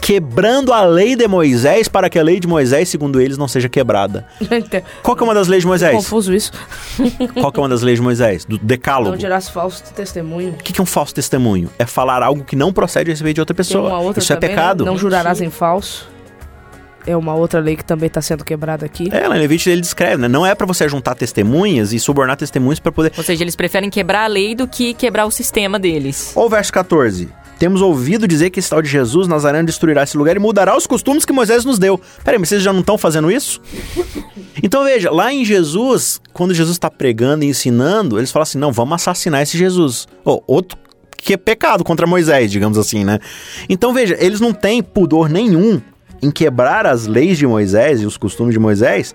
quebrando 0.00 0.72
a 0.72 0.82
lei 0.84 1.14
de 1.14 1.28
Moisés 1.28 1.86
para 1.88 2.08
que 2.08 2.18
a 2.18 2.22
lei 2.22 2.40
de 2.40 2.46
Moisés, 2.48 2.88
segundo 2.88 3.20
eles, 3.20 3.36
não 3.36 3.46
seja 3.46 3.68
quebrada. 3.68 4.26
Qual 5.02 5.16
que 5.16 5.22
é 5.22 5.24
uma 5.24 5.34
das 5.34 5.46
leis 5.48 5.62
de 5.62 5.66
Moisés? 5.66 5.94
Confuso 5.94 6.34
isso. 6.34 6.52
Qual 7.38 7.52
que 7.52 7.60
é 7.60 7.62
uma 7.62 7.68
das 7.68 7.82
leis 7.82 7.98
de 7.98 8.02
Moisés? 8.02 8.44
Do 8.44 8.58
decálogo. 8.58 9.10
Não 9.10 9.18
dirás 9.18 9.48
falso 9.48 9.82
testemunho. 9.94 10.50
O 10.52 10.56
que 10.62 10.72
que 10.72 10.80
é 10.80 10.82
um 10.82 10.86
falso 10.86 11.14
testemunho? 11.14 11.70
É 11.78 11.86
falar 11.86 12.22
algo 12.22 12.44
que 12.44 12.56
não 12.56 12.72
procede 12.72 13.10
a 13.10 13.12
respeito 13.12 13.36
de 13.36 13.40
outra 13.40 13.54
Tem 13.54 13.64
pessoa. 13.64 13.88
uma 13.90 14.00
outra 14.00 14.22
Isso 14.22 14.32
é 14.32 14.36
também, 14.36 14.50
né? 14.50 14.56
pecado. 14.56 14.84
Não 14.84 14.96
jurarás 14.96 15.40
em 15.40 15.50
falso. 15.50 16.08
É 17.06 17.16
uma 17.16 17.34
outra 17.34 17.60
lei 17.60 17.76
que 17.76 17.84
também 17.84 18.08
está 18.08 18.20
sendo 18.20 18.44
quebrada 18.44 18.84
aqui. 18.84 19.08
É, 19.10 19.26
lá 19.26 19.36
em 19.36 19.40
Levítico 19.40 19.70
ele 19.70 19.80
descreve, 19.80 20.18
né? 20.18 20.28
Não 20.28 20.44
é 20.44 20.54
pra 20.54 20.66
você 20.66 20.86
juntar 20.88 21.14
testemunhas 21.14 21.92
e 21.92 21.98
subornar 21.98 22.36
testemunhas 22.36 22.78
pra 22.78 22.92
poder. 22.92 23.12
Ou 23.16 23.24
seja, 23.24 23.42
eles 23.42 23.56
preferem 23.56 23.88
quebrar 23.88 24.24
a 24.24 24.26
lei 24.26 24.54
do 24.54 24.68
que 24.68 24.92
quebrar 24.92 25.24
o 25.24 25.30
sistema 25.30 25.78
deles. 25.78 26.32
Ou 26.34 26.46
o 26.46 26.48
verso 26.48 26.70
14. 26.72 27.28
Temos 27.60 27.82
ouvido 27.82 28.26
dizer 28.26 28.48
que 28.48 28.58
esse 28.58 28.70
tal 28.70 28.80
de 28.80 28.88
Jesus 28.88 29.28
Nazareno 29.28 29.66
destruirá 29.66 30.02
esse 30.02 30.16
lugar 30.16 30.34
e 30.34 30.38
mudará 30.38 30.74
os 30.74 30.86
costumes 30.86 31.26
que 31.26 31.32
Moisés 31.32 31.62
nos 31.62 31.78
deu. 31.78 32.00
Peraí, 32.24 32.38
mas 32.38 32.48
vocês 32.48 32.62
já 32.62 32.72
não 32.72 32.80
estão 32.80 32.96
fazendo 32.96 33.30
isso? 33.30 33.60
Então 34.62 34.82
veja, 34.82 35.10
lá 35.10 35.30
em 35.30 35.44
Jesus, 35.44 36.22
quando 36.32 36.54
Jesus 36.54 36.76
está 36.76 36.90
pregando 36.90 37.44
e 37.44 37.48
ensinando, 37.48 38.18
eles 38.18 38.32
falam 38.32 38.44
assim: 38.44 38.56
não, 38.56 38.72
vamos 38.72 38.94
assassinar 38.94 39.42
esse 39.42 39.58
Jesus. 39.58 40.08
Ou 40.24 40.42
outro 40.46 40.78
que 41.18 41.34
é 41.34 41.36
pecado 41.36 41.84
contra 41.84 42.06
Moisés, 42.06 42.50
digamos 42.50 42.78
assim, 42.78 43.04
né? 43.04 43.18
Então 43.68 43.92
veja, 43.92 44.16
eles 44.18 44.40
não 44.40 44.54
têm 44.54 44.82
pudor 44.82 45.28
nenhum 45.28 45.82
em 46.22 46.30
quebrar 46.30 46.86
as 46.86 47.06
leis 47.06 47.36
de 47.36 47.46
Moisés 47.46 48.00
e 48.00 48.06
os 48.06 48.16
costumes 48.16 48.54
de 48.54 48.58
Moisés 48.58 49.14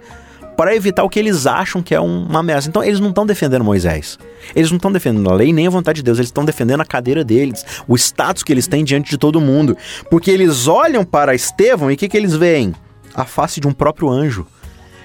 para 0.58 0.76
evitar 0.76 1.04
o 1.04 1.10
que 1.10 1.20
eles 1.20 1.46
acham 1.46 1.82
que 1.84 1.94
é 1.94 2.00
um- 2.02 2.26
uma 2.26 2.40
ameaça. 2.40 2.68
Então 2.70 2.84
eles 2.84 3.00
não 3.00 3.10
estão 3.10 3.26
defendendo 3.26 3.64
Moisés. 3.64 4.18
Eles 4.56 4.70
não 4.72 4.78
estão 4.78 4.92
defendendo 4.92 5.30
a 5.30 5.34
lei 5.34 5.52
nem 5.54 5.68
a 5.68 5.70
vontade 5.70 5.98
de 5.98 6.04
Deus, 6.04 6.18
eles 6.18 6.30
estão 6.30 6.46
defendendo 6.46 6.82
a 6.82 6.86
cadeira 6.86 7.24
deles, 7.24 7.66
o 7.88 7.96
status 7.96 8.44
que 8.44 8.52
eles 8.54 8.68
têm 8.68 8.84
diante 8.84 9.10
de 9.10 9.18
todo 9.18 9.40
mundo. 9.42 9.76
Porque 10.10 10.32
eles 10.32 10.68
olham 10.68 11.04
para 11.04 11.36
Estevão 11.36 11.90
e 11.92 11.96
o 11.96 11.98
que, 11.98 12.08
que 12.08 12.18
eles 12.18 12.36
veem? 12.36 12.74
A 13.14 13.26
face 13.26 13.60
de 13.60 13.68
um 13.68 13.72
próprio 13.72 14.10
anjo. 14.10 14.46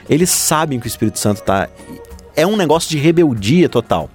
Eles 0.08 0.30
sabem 0.30 0.80
que 0.80 0.86
o 0.86 0.88
Espírito 0.88 1.18
Santo 1.18 1.42
tá. 1.42 1.68
É 2.34 2.46
um 2.46 2.56
negócio 2.56 2.90
de 2.90 2.98
rebeldia 2.98 3.68
total. 3.68 4.10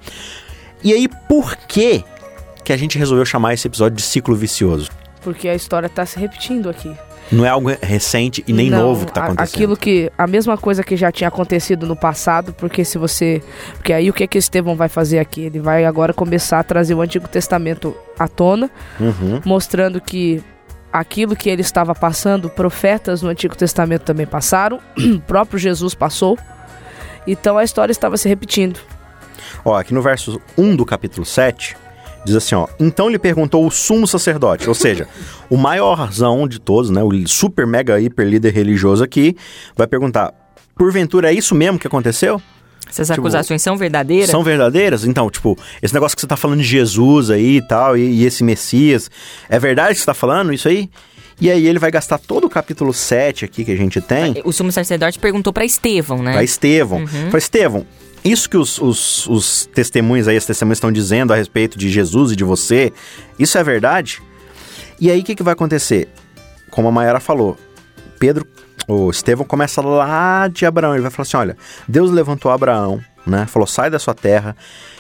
E 0.84 0.94
aí, 0.94 1.08
por 1.30 1.56
que 1.56 2.04
que 2.63 2.74
a 2.74 2.77
gente 2.77 2.98
resolveu 2.98 3.25
chamar 3.25 3.54
esse 3.54 3.68
episódio 3.68 3.96
de 3.98 4.01
ciclo 4.01 4.36
vicioso? 4.36 4.89
Porque 5.22 5.48
a 5.48 5.56
história 5.56 5.88
está 5.88 6.06
se 6.06 6.20
repetindo 6.20 6.70
aqui. 6.70 6.92
Não 7.32 7.44
é 7.46 7.50
algo 7.50 7.70
recente 7.82 8.44
e 8.48 8.53
nem 8.53 8.70
Não, 8.70 8.79
novo 8.79 9.05
que 9.08 9.12
tá 9.12 9.22
a- 9.22 9.25
acontecendo. 9.25 9.55
Aquilo 9.55 9.77
que. 9.77 10.12
A 10.17 10.27
mesma 10.27 10.58
coisa 10.58 10.84
que 10.84 10.96
já 10.96 11.12
tinha 11.12 11.27
acontecido 11.27 11.88
no 11.88 11.96
passado, 11.96 12.53
porque 12.53 12.86
se 12.86 12.98
você. 12.98 13.41
Porque 13.74 13.91
aí 13.94 14.10
o 14.10 14.13
que 14.13 14.27
que 14.27 14.38
Estevão 14.38 14.75
vai 14.75 14.88
fazer 14.89 15.17
aqui? 15.20 15.41
Ele 15.41 15.60
vai 15.60 15.86
agora 15.86 16.13
começar 16.13 16.60
a 16.60 16.63
trazer 16.63 16.94
o 16.94 17.01
Antigo 17.01 17.27
Testamento 17.27 17.96
à 18.20 18.27
tona, 18.27 18.70
Uhum. 19.00 19.41
mostrando 19.44 20.00
que 20.00 20.44
aquilo 20.94 21.36
que 21.36 21.50
ele 21.50 21.62
estava 21.62 21.96
passando, 21.96 22.50
profetas 22.50 23.22
no 23.22 23.29
Antigo 23.29 23.55
Testamento 23.55 24.03
também 24.03 24.25
passaram, 24.27 24.79
o 24.98 25.20
próprio 25.22 25.58
Jesus 25.60 25.94
passou. 25.96 26.38
Então 27.27 27.58
a 27.58 27.63
história 27.63 27.91
estava 27.91 28.17
se 28.17 28.29
repetindo. 28.29 28.79
Ó, 29.63 29.75
aqui 29.75 29.94
no 29.96 30.01
verso 30.01 30.39
1 30.58 30.75
do 30.75 30.86
capítulo 30.86 31.25
7, 31.25 31.75
diz 32.25 32.36
assim, 32.36 32.55
ó. 32.55 32.67
Então 32.79 33.08
lhe 33.08 33.20
perguntou 33.20 33.65
o 33.65 33.72
sumo 33.72 34.08
sacerdote, 34.08 34.67
ou 34.67 34.75
seja, 34.75 35.08
o 35.50 35.55
maiorzão 35.55 36.48
de 36.48 36.60
todos, 36.60 36.89
né? 36.89 37.01
O 37.03 37.27
super 37.27 37.65
mega 37.65 38.00
hiper 38.00 38.27
líder 38.27 38.51
religioso 38.53 39.03
aqui, 39.03 39.36
vai 39.77 39.88
perguntar: 39.88 40.34
porventura 40.75 41.32
é 41.32 41.34
isso 41.34 41.55
mesmo 41.55 41.79
que 41.79 41.88
aconteceu? 41.88 42.41
Essas 42.88 43.08
Tipo, 43.08 43.22
acusações 43.22 43.62
são 43.62 43.77
verdadeiras? 43.77 44.29
São 44.29 44.44
verdadeiras? 44.44 45.05
Então, 45.05 45.29
tipo, 45.29 45.58
esse 45.82 45.94
negócio 45.94 46.15
que 46.15 46.22
você 46.22 46.27
tá 46.27 46.38
falando 46.38 46.60
de 46.60 46.67
Jesus 46.67 47.29
aí 47.29 47.58
e 47.58 47.62
tal, 47.62 47.98
e, 47.98 48.22
e 48.22 48.25
esse 48.25 48.44
Messias, 48.44 49.10
é 49.50 49.58
verdade 49.58 49.96
que 49.96 50.00
você 50.00 50.05
tá 50.05 50.13
falando 50.13 50.53
isso 50.53 50.67
aí? 50.67 50.89
E 51.41 51.51
aí 51.51 51.67
ele 51.67 51.79
vai 51.79 51.91
gastar 51.91 52.17
todo 52.17 52.46
o 52.46 52.50
capítulo 52.50 52.94
7 52.94 53.44
aqui 53.44 53.65
que 53.65 53.72
a 53.72 53.75
gente 53.75 54.00
tem 54.00 54.41
O 54.46 54.53
sumo 54.53 54.72
sacerdote 54.72 55.20
perguntou 55.20 55.51
pra 55.51 55.65
Estevão, 55.65 56.24
né? 56.24 56.32
para 56.32 56.44
Estevão. 56.44 57.00
Uhum. 57.00 57.08
Fala, 57.08 57.38
Estevão, 57.38 57.86
isso 58.25 58.50
que 58.50 58.58
os, 58.58 58.79
os, 58.82 59.27
os 59.27 59.65
testemunhos 59.67 60.27
aí, 60.27 60.36
as 60.36 60.46
testemunhas 60.46 60.77
estão 60.77 60.91
dizendo 60.91 61.32
a 61.32 61.36
respeito 61.36 61.77
de 61.77 61.89
Jesus 61.89 62.32
e 62.32 62.36
de 62.36 62.44
você, 62.44 62.91
isso 63.38 63.55
é 63.58 63.63
verdade? 63.63 64.22
E 65.00 65.12
aí 65.12 65.22
o 65.22 65.24
que, 65.24 65.36
que 65.36 65.44
vai 65.44 65.53
acontecer? 65.53 66.10
Como 66.72 66.88
a 66.88 66.91
Mayara 66.91 67.20
falou, 67.20 67.55
Pedro, 68.17 68.48
o 68.88 69.12
Estevão 69.12 69.46
começa 69.46 69.79
lá 69.82 70.48
de 70.48 70.65
Abraão, 70.65 70.94
ele 70.94 71.03
vai 71.03 71.12
falar 71.12 71.24
assim, 71.24 71.38
olha, 71.38 71.58
Deus 71.88 72.10
levantou 72.10 72.51
Abraão, 72.51 73.00
né? 73.25 73.46
Falou, 73.48 73.67
sai 73.67 73.89
da 73.89 74.00
sua 74.00 74.13
terra. 74.13 74.55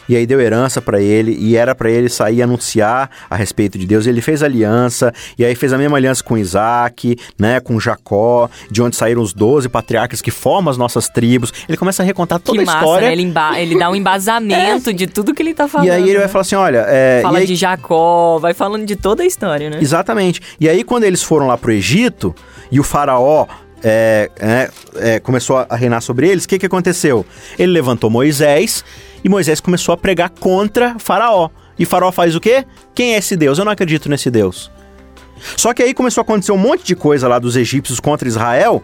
E 0.07 0.15
aí 0.15 0.27
deu 0.27 0.39
herança 0.39 0.79
para 0.79 1.01
ele 1.01 1.35
e 1.39 1.57
era 1.57 1.73
para 1.73 1.89
ele 1.89 2.09
sair 2.09 2.35
e 2.35 2.41
anunciar 2.43 3.09
a 3.27 3.35
respeito 3.35 3.75
de 3.75 3.87
Deus. 3.87 4.05
Ele 4.05 4.21
fez 4.21 4.43
aliança 4.43 5.11
e 5.35 5.43
aí 5.43 5.55
fez 5.55 5.73
a 5.73 5.79
mesma 5.79 5.97
aliança 5.97 6.23
com 6.23 6.37
Isaac, 6.37 7.17
né, 7.39 7.59
com 7.59 7.79
Jacó, 7.79 8.47
de 8.69 8.83
onde 8.83 8.95
saíram 8.95 9.19
os 9.23 9.33
12 9.33 9.67
patriarcas 9.67 10.21
que 10.21 10.29
formam 10.29 10.69
as 10.69 10.77
nossas 10.77 11.09
tribos. 11.09 11.51
Ele 11.67 11.75
começa 11.75 12.03
a 12.03 12.05
recontar 12.05 12.39
toda 12.39 12.55
que 12.59 12.63
a 12.63 12.65
massa, 12.67 12.77
história. 12.85 13.07
né? 13.07 13.13
Ele, 13.13 13.33
ele 13.57 13.79
dá 13.79 13.89
um 13.89 13.95
embasamento 13.95 14.93
de 14.93 15.07
tudo 15.07 15.33
que 15.33 15.41
ele 15.41 15.55
tá 15.55 15.67
falando. 15.67 15.87
E 15.87 15.91
aí 15.91 16.03
ele 16.03 16.13
né? 16.13 16.19
vai 16.19 16.27
falar 16.27 16.41
assim, 16.43 16.55
olha, 16.55 16.85
é, 16.87 17.21
Fala 17.23 17.39
aí- 17.39 17.47
de 17.47 17.55
Jacó, 17.55 18.37
vai 18.37 18.53
falando 18.53 18.85
de 18.85 18.95
toda 18.95 19.23
a 19.23 19.25
história, 19.25 19.71
né? 19.71 19.79
Exatamente. 19.81 20.39
E 20.59 20.69
aí, 20.69 20.83
quando 20.83 21.05
eles 21.05 21.23
foram 21.23 21.47
lá 21.47 21.57
pro 21.57 21.71
Egito 21.71 22.35
e 22.71 22.79
o 22.79 22.83
faraó 22.83 23.47
é, 23.87 24.31
é, 24.39 24.69
é, 24.95 25.19
começou 25.19 25.57
a 25.69 25.75
reinar 25.75 26.01
sobre 26.01 26.27
eles, 26.27 26.45
o 26.45 26.47
que, 26.47 26.57
que 26.57 26.65
aconteceu? 26.65 27.23
Ele 27.57 27.71
levantou 27.71 28.09
Moisés 28.09 28.83
e 29.23 29.29
Moisés 29.29 29.61
começou 29.61 29.93
a 29.93 29.97
pregar 29.97 30.31
contra 30.31 30.97
faraó. 30.97 31.49
E 31.77 31.85
faraó 31.85 32.11
faz 32.11 32.35
o 32.35 32.39
quê? 32.39 32.65
Quem 32.95 33.13
é 33.13 33.19
esse 33.19 33.35
Deus? 33.35 33.59
Eu 33.59 33.65
não 33.65 33.71
acredito 33.71 34.09
nesse 34.09 34.31
Deus. 34.31 34.71
Só 35.55 35.71
que 35.71 35.83
aí 35.83 35.93
começou 35.93 36.21
a 36.21 36.23
acontecer 36.23 36.51
um 36.51 36.57
monte 36.57 36.83
de 36.83 36.95
coisa 36.95 37.27
lá 37.27 37.37
dos 37.37 37.55
egípcios 37.55 37.99
contra 37.99 38.27
Israel, 38.27 38.81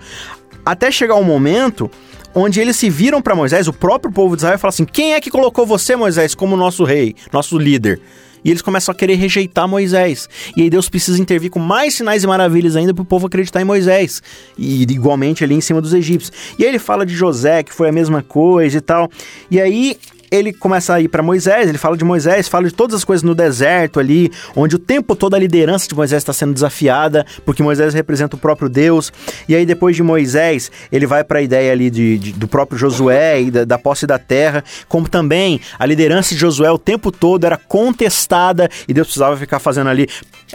até 0.63 0.91
chegar 0.91 1.15
um 1.15 1.23
momento 1.23 1.89
onde 2.35 2.59
eles 2.59 2.75
se 2.75 2.87
viram 2.87 3.23
para 3.23 3.33
Moisés, 3.33 3.67
o 3.67 3.73
próprio 3.73 4.13
povo 4.13 4.35
de 4.35 4.41
Israel, 4.41 4.55
e 4.55 4.59
falaram 4.59 4.75
assim: 4.75 4.85
quem 4.85 5.13
é 5.15 5.21
que 5.21 5.31
colocou 5.31 5.65
você, 5.65 5.95
Moisés, 5.95 6.35
como 6.35 6.55
nosso 6.55 6.83
rei, 6.83 7.15
nosso 7.31 7.57
líder? 7.57 7.99
E 8.43 8.49
eles 8.49 8.61
começam 8.61 8.91
a 8.91 8.95
querer 8.95 9.15
rejeitar 9.15 9.67
Moisés. 9.67 10.27
E 10.55 10.63
aí 10.63 10.69
Deus 10.69 10.89
precisa 10.89 11.21
intervir 11.21 11.49
com 11.49 11.59
mais 11.59 11.93
sinais 11.93 12.23
e 12.23 12.27
maravilhas 12.27 12.75
ainda 12.75 12.93
para 12.93 13.01
o 13.01 13.05
povo 13.05 13.27
acreditar 13.27 13.61
em 13.61 13.65
Moisés. 13.65 14.21
E 14.57 14.83
igualmente 14.83 15.43
ali 15.43 15.55
em 15.55 15.61
cima 15.61 15.81
dos 15.81 15.93
egípcios. 15.93 16.31
E 16.57 16.63
aí 16.63 16.69
ele 16.69 16.79
fala 16.79 17.05
de 17.05 17.13
José, 17.13 17.63
que 17.63 17.73
foi 17.73 17.89
a 17.89 17.91
mesma 17.91 18.21
coisa 18.21 18.77
e 18.77 18.81
tal. 18.81 19.09
E 19.49 19.59
aí 19.59 19.97
ele 20.31 20.53
começa 20.53 20.93
a 20.93 21.01
ir 21.01 21.09
para 21.09 21.21
Moisés, 21.21 21.67
ele 21.67 21.77
fala 21.77 21.97
de 21.97 22.05
Moisés, 22.05 22.47
fala 22.47 22.67
de 22.67 22.73
todas 22.73 22.95
as 22.95 23.03
coisas 23.03 23.21
no 23.21 23.35
deserto 23.35 23.99
ali, 23.99 24.31
onde 24.55 24.77
o 24.77 24.79
tempo 24.79 25.15
todo 25.15 25.35
a 25.35 25.39
liderança 25.39 25.87
de 25.87 25.93
Moisés 25.93 26.21
está 26.21 26.31
sendo 26.31 26.53
desafiada, 26.53 27.25
porque 27.45 27.61
Moisés 27.61 27.93
representa 27.93 28.35
o 28.37 28.39
próprio 28.39 28.69
Deus. 28.69 29.11
E 29.47 29.53
aí 29.55 29.65
depois 29.65 29.95
de 29.95 30.01
Moisés, 30.03 30.71
ele 30.91 31.05
vai 31.05 31.23
para 31.23 31.39
a 31.39 31.41
ideia 31.41 31.71
ali 31.71 31.89
de, 31.89 32.17
de- 32.17 32.31
do 32.31 32.47
próprio 32.47 32.79
Josué 32.79 33.41
e 33.41 33.51
da, 33.51 33.65
da 33.65 33.77
posse 33.77 34.07
da 34.07 34.17
terra, 34.17 34.63
como 34.87 35.09
também 35.09 35.59
a 35.77 35.85
liderança 35.85 36.33
de 36.33 36.39
Josué 36.39 36.71
o 36.71 36.77
tempo 36.79 37.11
todo 37.11 37.43
era 37.45 37.57
contestada 37.57 38.69
e 38.87 38.93
Deus 38.93 39.07
precisava 39.07 39.35
ficar 39.37 39.59
fazendo 39.59 39.89
ali 39.89 40.07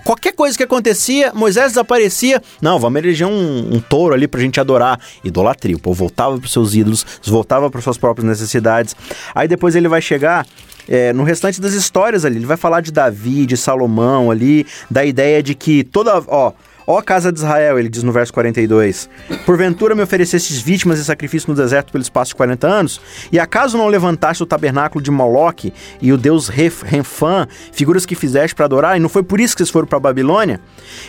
qualquer 0.05 0.33
coisa 0.33 0.57
que 0.57 0.63
acontecia, 0.63 1.33
Moisés 1.35 1.69
desaparecia. 1.73 2.43
Não, 2.61 2.79
vamos 2.79 2.99
eleger 3.03 3.27
um, 3.27 3.75
um 3.77 3.81
touro 3.81 4.15
ali 4.15 4.27
pra 4.29 4.41
gente 4.41 4.59
adorar. 4.61 4.99
Idolatria. 5.25 5.77
O 5.77 5.81
povo 5.81 5.99
voltava 5.99 6.39
pros 6.39 6.53
seus 6.53 6.75
ídolos, 6.75 7.05
voltava 7.25 7.71
para 7.71 7.81
suas 7.81 7.99
próprias 7.99 8.27
necessidades. 8.27 8.95
Aí 9.35 9.47
depois 9.49 9.66
ele 9.75 9.89
vai 9.89 10.01
chegar 10.01 10.47
é, 10.89 11.13
no 11.13 11.25
restante 11.25 11.61
das 11.61 11.73
histórias 11.73 12.25
ali. 12.25 12.37
Ele 12.37 12.47
vai 12.47 12.57
falar 12.57 12.81
de 12.81 12.93
Davi, 12.93 13.47
de 13.47 13.57
Salomão 13.57 14.31
ali, 14.31 14.67
da 14.91 15.05
ideia 15.05 15.43
de 15.43 15.55
que 15.55 15.85
toda. 15.85 16.23
Ó, 16.29 16.53
Ó 16.89 17.03
casa 17.03 17.33
de 17.33 17.41
Israel, 17.41 17.81
ele 17.81 17.89
diz 17.89 18.05
no 18.05 18.13
verso 18.13 18.33
42: 18.33 19.11
Porventura 19.45 19.93
me 19.95 20.03
oferecestes 20.03 20.61
vítimas 20.61 21.01
e 21.01 21.05
sacrifício 21.05 21.51
no 21.51 21.57
deserto 21.57 21.91
pelo 21.91 22.03
espaço 22.03 22.31
de 22.31 22.37
40 22.37 22.67
anos? 22.67 23.01
E 23.33 23.41
acaso 23.41 23.77
não 23.77 23.89
levantaste 23.89 24.43
o 24.43 24.47
tabernáculo 24.47 25.03
de 25.03 25.11
Moloque 25.11 25.73
e 26.01 26.13
o 26.13 26.17
deus 26.17 26.49
Renfã, 26.49 27.49
figuras 27.73 28.07
que 28.07 28.15
fizeste 28.15 28.55
para 28.55 28.67
adorar? 28.67 28.97
E 28.97 29.01
não 29.01 29.09
foi 29.09 29.25
por 29.25 29.41
isso 29.41 29.57
que 29.57 29.59
vocês 29.59 29.71
foram 29.71 29.89
para 29.89 29.99
Babilônia? 29.99 30.61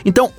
Então, 0.04 0.34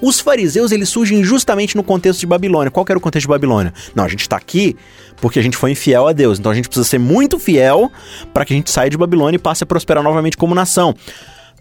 os 0.00 0.20
fariseus, 0.20 0.72
eles 0.72 0.88
surgem 0.88 1.24
justamente 1.24 1.76
no 1.76 1.82
contexto 1.82 2.20
de 2.20 2.26
Babilônia. 2.26 2.70
Qual 2.70 2.84
era 2.88 2.98
o 2.98 3.00
contexto 3.00 3.24
de 3.24 3.30
Babilônia? 3.30 3.72
Não, 3.94 4.04
a 4.04 4.08
gente 4.08 4.20
está 4.20 4.36
aqui 4.36 4.76
porque 5.20 5.38
a 5.38 5.42
gente 5.42 5.56
foi 5.56 5.70
infiel 5.70 6.06
a 6.06 6.12
Deus. 6.12 6.38
Então 6.38 6.52
a 6.52 6.54
gente 6.54 6.68
precisa 6.68 6.86
ser 6.86 6.98
muito 6.98 7.38
fiel 7.38 7.90
para 8.32 8.44
que 8.44 8.52
a 8.52 8.56
gente 8.56 8.70
saia 8.70 8.90
de 8.90 8.96
Babilônia 8.96 9.36
e 9.36 9.40
passe 9.40 9.64
a 9.64 9.66
prosperar 9.66 10.02
novamente 10.02 10.36
como 10.36 10.54
nação. 10.54 10.94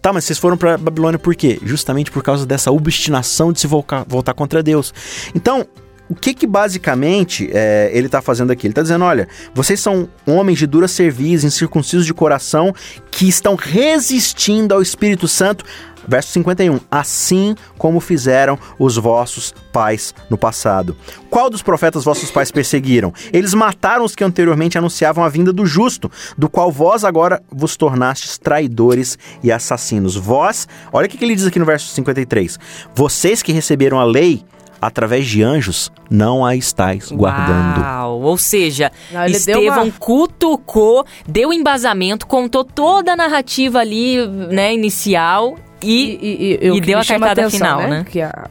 Tá, 0.01 0.13
mas 0.13 0.25
vocês 0.25 0.37
foram 0.37 0.55
para 0.55 0.77
Babilônia 0.77 1.17
por 1.17 1.33
quê? 1.33 1.59
Justamente 1.63 2.11
por 2.11 2.21
causa 2.21 2.45
dessa 2.45 2.71
obstinação 2.71 3.51
de 3.51 3.59
se 3.59 3.65
voltar, 3.65 4.05
voltar 4.07 4.33
contra 4.33 4.61
Deus. 4.61 4.93
Então, 5.33 5.65
o 6.07 6.13
que 6.13 6.33
que 6.33 6.45
basicamente 6.45 7.49
é, 7.51 7.89
ele 7.91 8.05
está 8.05 8.21
fazendo 8.21 8.51
aqui? 8.51 8.67
Ele 8.67 8.71
está 8.71 8.83
dizendo, 8.83 9.03
olha, 9.03 9.27
vocês 9.53 9.79
são 9.79 10.07
homens 10.27 10.59
de 10.59 10.67
dura 10.67 10.87
cerviz, 10.87 11.43
incircuncisos 11.43 12.05
de 12.05 12.13
coração, 12.13 12.73
que 13.09 13.27
estão 13.27 13.55
resistindo 13.55 14.73
ao 14.73 14.81
Espírito 14.81 15.27
Santo. 15.27 15.65
Verso 16.07 16.31
51, 16.31 16.79
assim 16.89 17.55
como 17.77 18.00
fizeram 18.00 18.57
os 18.79 18.95
vossos 18.97 19.53
pais 19.71 20.13
no 20.29 20.38
passado. 20.38 20.95
Qual 21.29 21.50
dos 21.50 21.62
profetas 21.62 22.03
vossos 22.03 22.31
pais 22.31 22.51
perseguiram? 22.51 23.13
Eles 23.33 23.53
mataram 23.53 24.05
os 24.05 24.15
que 24.15 24.24
anteriormente 24.24 24.77
anunciavam 24.77 25.24
a 25.24 25.29
vinda 25.29 25.51
do 25.51 25.65
justo, 25.65 26.09
do 26.38 26.50
qual 26.50 26.71
vós 26.71 27.03
agora 27.03 27.41
vos 27.51 27.75
tornastes 27.75 28.38
traidores 28.38 29.17
e 29.43 29.51
assassinos. 29.51 30.15
Vós, 30.15 30.67
olha 30.93 31.07
o 31.07 31.09
que 31.09 31.24
ele 31.24 31.35
diz 31.35 31.45
aqui 31.45 31.59
no 31.59 31.65
verso 31.65 31.88
53, 31.93 32.57
vocês 32.93 33.41
que 33.43 33.51
receberam 33.51 34.00
a 34.00 34.03
lei 34.03 34.43
através 34.81 35.25
de 35.25 35.41
anjos, 35.41 35.91
não 36.12 36.45
a 36.45 36.55
estáis 36.55 37.09
guardando. 37.12 37.81
Uau, 37.81 38.21
ou 38.21 38.38
seja, 38.38 38.91
Não, 39.12 39.25
Estevão 39.25 39.83
uma- 39.85 39.91
cutucou, 39.97 41.03
deu 41.27 41.51
embasamento, 41.51 42.27
contou 42.27 42.63
toda 42.63 43.13
a 43.13 43.15
narrativa 43.15 43.79
ali, 43.79 44.27
né, 44.27 44.74
inicial 44.74 45.55
e, 45.89 46.19
e, 46.21 46.53
e 46.53 46.71
que 46.81 46.81
deu 46.81 46.99
a 46.99 47.05
cartada 47.05 47.41
atenção, 47.41 47.57
final, 47.57 47.89
né? 47.89 48.05
Que 48.09 48.21
a, 48.21 48.49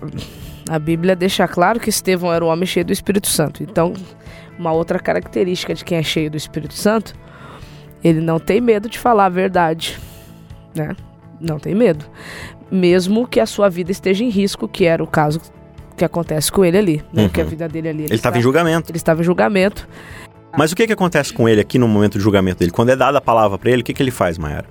a 0.68 0.78
Bíblia 0.78 1.14
deixa 1.14 1.46
claro 1.46 1.78
que 1.80 1.88
Estevão 1.88 2.32
era 2.32 2.44
um 2.44 2.48
homem 2.48 2.66
cheio 2.66 2.84
do 2.84 2.92
Espírito 2.92 3.28
Santo. 3.28 3.62
Então, 3.62 3.92
uma 4.58 4.72
outra 4.72 4.98
característica 4.98 5.74
de 5.74 5.84
quem 5.84 5.98
é 5.98 6.02
cheio 6.02 6.30
do 6.30 6.36
Espírito 6.36 6.74
Santo, 6.74 7.14
ele 8.02 8.20
não 8.20 8.38
tem 8.38 8.60
medo 8.60 8.88
de 8.88 8.98
falar 8.98 9.26
a 9.26 9.28
verdade, 9.28 9.98
né? 10.74 10.94
Não 11.40 11.58
tem 11.58 11.74
medo. 11.74 12.04
Mesmo 12.70 13.26
que 13.26 13.40
a 13.40 13.46
sua 13.46 13.68
vida 13.68 13.90
esteja 13.90 14.24
em 14.24 14.28
risco, 14.30 14.66
que 14.66 14.84
era 14.84 15.02
o 15.02 15.06
caso 15.06 15.40
que 15.96 16.04
acontece 16.04 16.50
com 16.50 16.64
ele 16.64 16.78
ali, 16.78 17.04
né? 17.12 17.24
Uhum. 17.24 17.28
Que 17.28 17.40
a 17.40 17.44
vida 17.44 17.68
dele 17.68 17.88
ali. 17.88 18.04
Ele 18.04 18.14
estava 18.14 18.36
em 18.36 18.40
está- 18.40 18.42
julgamento. 18.42 18.90
Ele 18.90 18.96
estava 18.96 19.20
em 19.20 19.24
julgamento. 19.24 19.88
Mas 20.56 20.72
o 20.72 20.76
que, 20.76 20.86
que 20.86 20.92
acontece 20.92 21.32
com 21.32 21.48
ele 21.48 21.60
aqui 21.60 21.78
no 21.78 21.88
momento 21.88 22.12
do 22.12 22.20
julgamento 22.20 22.60
dele? 22.60 22.70
Quando 22.70 22.90
é 22.90 22.96
dada 22.96 23.18
a 23.18 23.20
palavra 23.20 23.58
para 23.58 23.70
ele, 23.70 23.82
o 23.82 23.84
que, 23.84 23.92
que 23.92 24.02
ele 24.02 24.10
faz, 24.12 24.38
Mayara? 24.38 24.66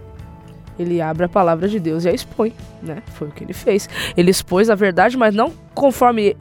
Ele 0.77 0.99
abre 1.01 1.25
a 1.25 1.29
palavra 1.29 1.67
de 1.67 1.79
Deus 1.79 2.05
e 2.05 2.09
a 2.09 2.13
expõe, 2.13 2.53
né? 2.81 2.97
Foi 3.13 3.27
o 3.27 3.31
que 3.31 3.43
ele 3.43 3.53
fez. 3.53 3.87
Ele 4.17 4.31
expôs 4.31 4.69
a 4.69 4.75
verdade, 4.75 5.15
mas 5.15 5.33
não 5.35 5.53
conforme 5.73 6.35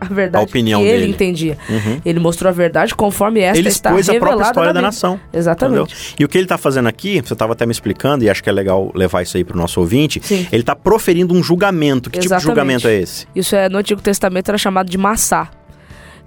a 0.00 0.04
verdade 0.04 0.44
A 0.44 0.46
opinião 0.46 0.80
que 0.80 0.86
ele 0.86 0.98
dele. 1.00 1.12
entendia. 1.12 1.58
Uhum. 1.68 2.00
Ele 2.04 2.20
mostrou 2.20 2.48
a 2.48 2.52
verdade 2.52 2.94
conforme 2.94 3.40
esta 3.40 3.58
Ele 3.58 3.68
está 3.68 3.90
expôs 3.90 4.08
a 4.08 4.12
própria 4.12 4.30
revelada 4.30 4.50
história 4.50 4.72
da 4.72 4.82
nação. 4.82 5.18
Exatamente. 5.32 5.92
Entendeu? 5.92 6.16
E 6.20 6.24
o 6.24 6.28
que 6.28 6.38
ele 6.38 6.44
está 6.44 6.56
fazendo 6.58 6.86
aqui, 6.86 7.20
você 7.20 7.32
estava 7.32 7.54
até 7.54 7.66
me 7.66 7.72
explicando, 7.72 8.22
e 8.24 8.30
acho 8.30 8.42
que 8.42 8.48
é 8.48 8.52
legal 8.52 8.92
levar 8.94 9.22
isso 9.22 9.36
aí 9.36 9.42
para 9.42 9.56
o 9.56 9.58
nosso 9.58 9.80
ouvinte, 9.80 10.20
Sim. 10.22 10.46
ele 10.52 10.62
está 10.62 10.76
proferindo 10.76 11.34
um 11.34 11.42
julgamento. 11.42 12.10
Que 12.10 12.18
tipo 12.18 12.20
de 12.20 12.26
Exatamente. 12.26 12.46
julgamento 12.46 12.88
é 12.88 12.94
esse? 13.00 13.26
Isso 13.34 13.56
é, 13.56 13.68
no 13.68 13.78
Antigo 13.78 14.00
Testamento 14.00 14.48
era 14.50 14.58
chamado 14.58 14.88
de 14.88 14.98
massá, 14.98 15.48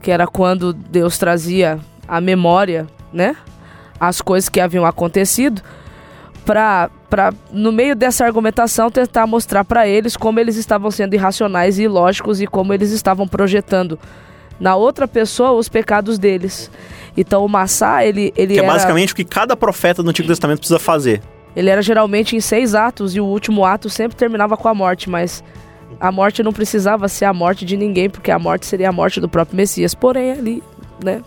que 0.02 0.12
era 0.12 0.28
quando 0.28 0.74
Deus 0.74 1.18
trazia 1.18 1.80
a 2.08 2.20
memória, 2.20 2.88
né? 3.14 3.36
As 4.00 4.20
coisas 4.20 4.50
que 4.50 4.60
haviam 4.60 4.86
acontecido, 4.86 5.62
para 6.46 6.90
para 7.10 7.34
no 7.52 7.72
meio 7.74 7.94
dessa 7.96 8.26
argumentação 8.26 8.90
tentar 8.90 9.28
mostrar 9.28 9.66
para 9.66 9.86
eles 9.88 10.16
como 10.16 10.40
eles 10.40 10.56
estavam 10.56 10.90
sendo 10.90 11.14
irracionais 11.14 11.78
e 11.78 11.84
ilógicos 11.84 12.40
e 12.42 12.48
como 12.48 12.74
eles 12.74 12.92
estavam 12.92 13.28
projetando 13.28 14.00
na 14.60 14.76
outra 14.76 15.08
pessoa 15.08 15.52
os 15.52 15.68
pecados 15.68 16.18
deles. 16.18 16.72
Então 17.18 17.44
o 17.44 17.50
massá, 17.50 18.06
ele 18.06 18.32
ele 18.38 18.54
Que 18.54 18.60
é 18.60 18.64
era 18.64 18.74
basicamente 18.74 19.12
o 19.12 19.16
que 19.16 19.26
cada 19.26 19.58
profeta 19.58 20.02
do 20.02 20.10
Antigo 20.10 20.28
Testamento 20.28 20.60
precisa 20.60 20.80
fazer. 20.80 21.22
ele 21.56 21.70
era 21.70 21.82
geralmente 21.82 22.36
em 22.36 22.40
seis 22.40 22.74
atos 22.74 23.16
e 23.16 23.20
o 23.20 23.26
último 23.26 23.66
ato 23.66 23.90
sempre 23.90 24.16
terminava 24.16 24.56
com 24.56 24.70
a 24.70 24.74
morte, 24.74 25.10
mas 25.10 25.44
a 26.00 26.12
morte 26.12 26.42
não 26.42 26.54
precisava 26.54 27.08
ser 27.08 27.26
a 27.26 27.34
morte 27.34 27.66
de 27.66 27.76
ninguém, 27.76 28.10
porque 28.10 28.32
a 28.32 28.40
morte 28.40 28.66
seria 28.66 28.90
a 28.90 28.92
morte 28.92 29.20
do 29.20 29.28
próprio 29.28 29.58
Messias. 29.58 29.94
Porém, 29.94 30.32
ali, 30.32 30.64
né? 31.04 31.22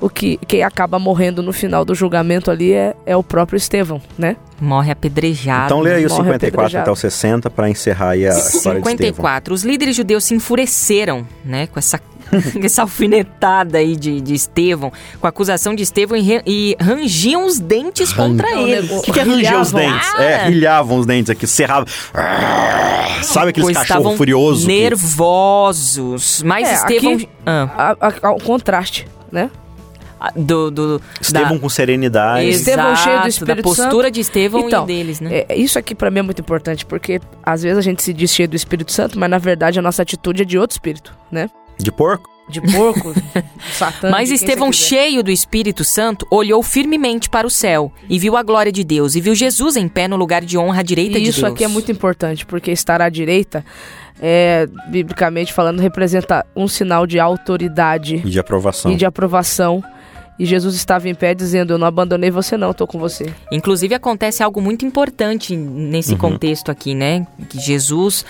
O 0.00 0.08
que 0.08 0.38
quem 0.46 0.62
acaba 0.62 0.98
morrendo 0.98 1.42
no 1.42 1.52
final 1.52 1.84
do 1.84 1.94
julgamento 1.94 2.50
ali 2.50 2.72
é, 2.72 2.94
é 3.04 3.16
o 3.16 3.22
próprio 3.22 3.56
Estevão, 3.56 4.00
né? 4.16 4.36
morre 4.60 4.92
apedrejado. 4.92 5.66
Então 5.66 5.80
lê 5.80 5.94
aí 5.94 6.06
o 6.06 6.08
morre 6.10 6.24
54 6.24 6.46
apedrejado. 6.46 6.82
até 6.82 6.90
o 6.90 6.96
60 6.96 7.50
para 7.50 7.70
encerrar 7.70 8.10
aí 8.10 8.26
a 8.26 8.30
história 8.30 8.80
de 8.80 8.88
Estevão. 8.88 8.90
54. 8.90 9.54
Os 9.54 9.64
líderes 9.64 9.96
judeus 9.96 10.24
se 10.24 10.34
enfureceram, 10.34 11.26
né, 11.44 11.66
com 11.66 11.78
essa 11.78 11.98
essa 12.62 12.82
alfinetada 12.82 13.78
aí 13.78 13.96
de, 13.96 14.20
de 14.20 14.34
Estevão, 14.34 14.92
com 15.20 15.26
a 15.26 15.30
acusação 15.30 15.74
de 15.74 15.82
Estevão 15.82 16.16
e, 16.16 16.20
re- 16.22 16.42
e 16.46 16.76
rangiam 16.80 17.46
os 17.46 17.58
dentes 17.58 18.12
contra 18.12 18.48
Não, 18.50 18.66
ele. 18.68 18.92
O 18.94 19.02
que, 19.02 19.12
que 19.12 19.20
é 19.20 19.22
ranger 19.22 19.60
os 19.60 19.72
Rilhavam. 19.72 19.80
dentes? 19.92 20.08
Ah! 20.16 20.22
É, 20.22 20.48
rilhavam 20.48 20.98
os 20.98 21.06
dentes 21.06 21.30
aqui, 21.30 21.46
serravam. 21.46 21.86
Sabe 23.22 23.50
aqueles 23.50 23.68
cachorros 23.68 23.82
estavam 23.82 24.16
furiosos? 24.16 24.64
que- 24.64 24.72
nervosos. 24.72 26.42
Mas 26.44 26.68
É, 26.68 26.74
Estevão... 26.74 27.14
aqui- 27.14 27.28
Ah, 27.46 27.96
A- 28.00 28.28
a- 28.28 28.30
o 28.32 28.40
contraste, 28.42 29.06
né? 29.30 29.50
do, 30.36 30.70
do, 30.70 31.02
Estevão 31.18 31.54
da- 31.54 31.58
com 31.58 31.68
serenidade. 31.70 32.46
Estevão 32.46 32.94
cheio 32.94 33.22
do 33.22 33.28
Espírito 33.28 33.56
da 33.56 33.62
postura 33.62 34.10
de 34.10 34.20
Estevão 34.20 34.66
Então, 34.66 34.84
e 34.84 34.86
deles, 34.86 35.18
né? 35.18 35.44
É, 35.48 35.56
isso 35.56 35.78
aqui 35.78 35.94
pra 35.94 36.10
mim 36.10 36.18
é 36.18 36.22
muito 36.22 36.42
importante, 36.42 36.84
porque 36.84 37.18
às 37.42 37.62
vezes 37.62 37.78
a 37.78 37.80
gente 37.80 38.02
se 38.02 38.12
diz 38.12 38.30
cheio 38.30 38.46
do 38.46 38.54
Espírito 38.54 38.92
Santo, 38.92 39.18
mas 39.18 39.30
na 39.30 39.38
verdade 39.38 39.78
a 39.78 39.82
nossa 39.82 40.02
atitude 40.02 40.42
é 40.42 40.44
de 40.44 40.58
outro 40.58 40.74
espírito, 40.74 41.14
né? 41.32 41.48
De 41.82 41.92
porco? 41.92 42.28
De 42.48 42.60
porco, 42.60 43.14
satã. 43.78 44.10
Mas 44.10 44.28
de 44.28 44.34
Estevão, 44.34 44.72
cheio 44.72 45.22
do 45.22 45.30
Espírito 45.30 45.84
Santo, 45.84 46.26
olhou 46.30 46.62
firmemente 46.64 47.30
para 47.30 47.46
o 47.46 47.50
céu 47.50 47.92
e 48.08 48.18
viu 48.18 48.36
a 48.36 48.42
glória 48.42 48.72
de 48.72 48.82
Deus 48.82 49.14
e 49.14 49.20
viu 49.20 49.34
Jesus 49.36 49.76
em 49.76 49.86
pé 49.88 50.08
no 50.08 50.16
lugar 50.16 50.44
de 50.44 50.58
honra 50.58 50.80
à 50.80 50.82
direita 50.82 51.16
E 51.18 51.22
de 51.22 51.28
isso 51.30 51.42
Deus. 51.42 51.52
aqui 51.52 51.62
é 51.62 51.68
muito 51.68 51.92
importante, 51.92 52.44
porque 52.44 52.72
estar 52.72 53.00
à 53.00 53.08
direita, 53.08 53.64
é, 54.20 54.66
biblicamente 54.88 55.52
falando, 55.52 55.78
representa 55.80 56.44
um 56.56 56.66
sinal 56.66 57.06
de 57.06 57.20
autoridade 57.20 58.16
E 58.24 58.30
de 58.30 58.40
aprovação. 58.40 58.90
e 58.90 58.96
de 58.96 59.04
aprovação. 59.06 59.80
E 60.40 60.46
Jesus 60.46 60.74
estava 60.74 61.06
em 61.06 61.14
pé 61.14 61.34
dizendo: 61.34 61.74
Eu 61.74 61.78
não 61.78 61.86
abandonei 61.86 62.30
você, 62.30 62.56
não, 62.56 62.72
tô 62.72 62.86
com 62.86 62.98
você. 62.98 63.26
Inclusive 63.52 63.94
acontece 63.94 64.42
algo 64.42 64.58
muito 64.58 64.86
importante 64.86 65.54
nesse 65.54 66.16
contexto 66.16 66.70
aqui, 66.70 66.94
né? 66.94 67.26
Que 67.50 67.60
Jesus 67.60 68.24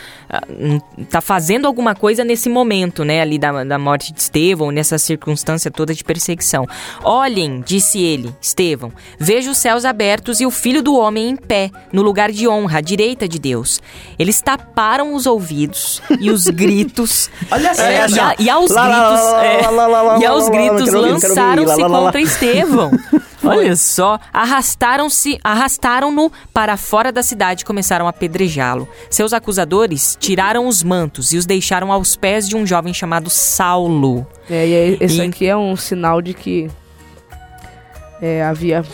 está 0.98 1.20
fazendo 1.20 1.66
alguma 1.66 1.94
coisa 1.94 2.24
nesse 2.24 2.48
momento, 2.48 3.04
né? 3.04 3.20
Ali 3.20 3.38
da, 3.38 3.62
da 3.62 3.78
morte 3.78 4.12
de 4.12 4.20
Estevão, 4.20 4.72
nessa 4.72 4.98
circunstância 4.98 5.70
toda 5.70 5.94
de 5.94 6.02
perseguição. 6.02 6.66
Olhem, 7.04 7.62
disse 7.64 8.00
ele, 8.02 8.34
Estevão, 8.42 8.90
veja 9.16 9.48
os 9.48 9.58
céus 9.58 9.84
abertos 9.84 10.40
e 10.40 10.46
o 10.46 10.50
Filho 10.50 10.82
do 10.82 10.96
Homem 10.96 11.30
em 11.30 11.36
pé, 11.36 11.70
no 11.92 12.02
lugar 12.02 12.32
de 12.32 12.48
honra, 12.48 12.78
à 12.78 12.80
direita 12.80 13.28
de 13.28 13.38
Deus. 13.38 13.80
Eles 14.18 14.42
taparam 14.42 15.14
os 15.14 15.26
ouvidos 15.26 16.02
e 16.20 16.28
os 16.28 16.48
gritos. 16.48 17.30
Olha 17.52 17.70
É, 17.70 18.08
e, 18.10 18.18
a- 18.18 18.34
e 18.38 18.50
aos 18.50 18.70
Lá, 18.72 18.82
gritos, 18.84 19.72
lá, 19.76 19.86
lá, 19.86 20.16
é, 20.16 20.18
e 20.20 20.26
aos 20.26 20.48
gritos 20.48 20.92
lançaram-se. 20.92 21.99
Contra 22.04 22.20
Estevão. 22.20 22.90
Olha 23.42 23.74
só, 23.74 24.18
arrastaram-se, 24.32 25.38
arrastaram-no 25.42 26.30
para 26.52 26.76
fora 26.76 27.10
da 27.10 27.22
cidade 27.22 27.62
e 27.62 27.64
começaram 27.64 28.06
a 28.06 28.10
apedrejá-lo. 28.10 28.86
Seus 29.08 29.32
acusadores 29.32 30.16
tiraram 30.20 30.66
os 30.66 30.82
mantos 30.82 31.32
e 31.32 31.38
os 31.38 31.46
deixaram 31.46 31.90
aos 31.90 32.16
pés 32.16 32.46
de 32.46 32.54
um 32.54 32.66
jovem 32.66 32.92
chamado 32.92 33.30
Saulo. 33.30 34.26
É, 34.48 34.68
e 34.68 34.74
aí, 34.74 34.96
esse 35.00 35.16
E- 35.16 35.20
aqui 35.22 35.46
é 35.46 35.56
um 35.56 35.74
sinal 35.74 36.20
de 36.20 36.34
que 36.34 36.70
é, 38.20 38.42
havia 38.44 38.84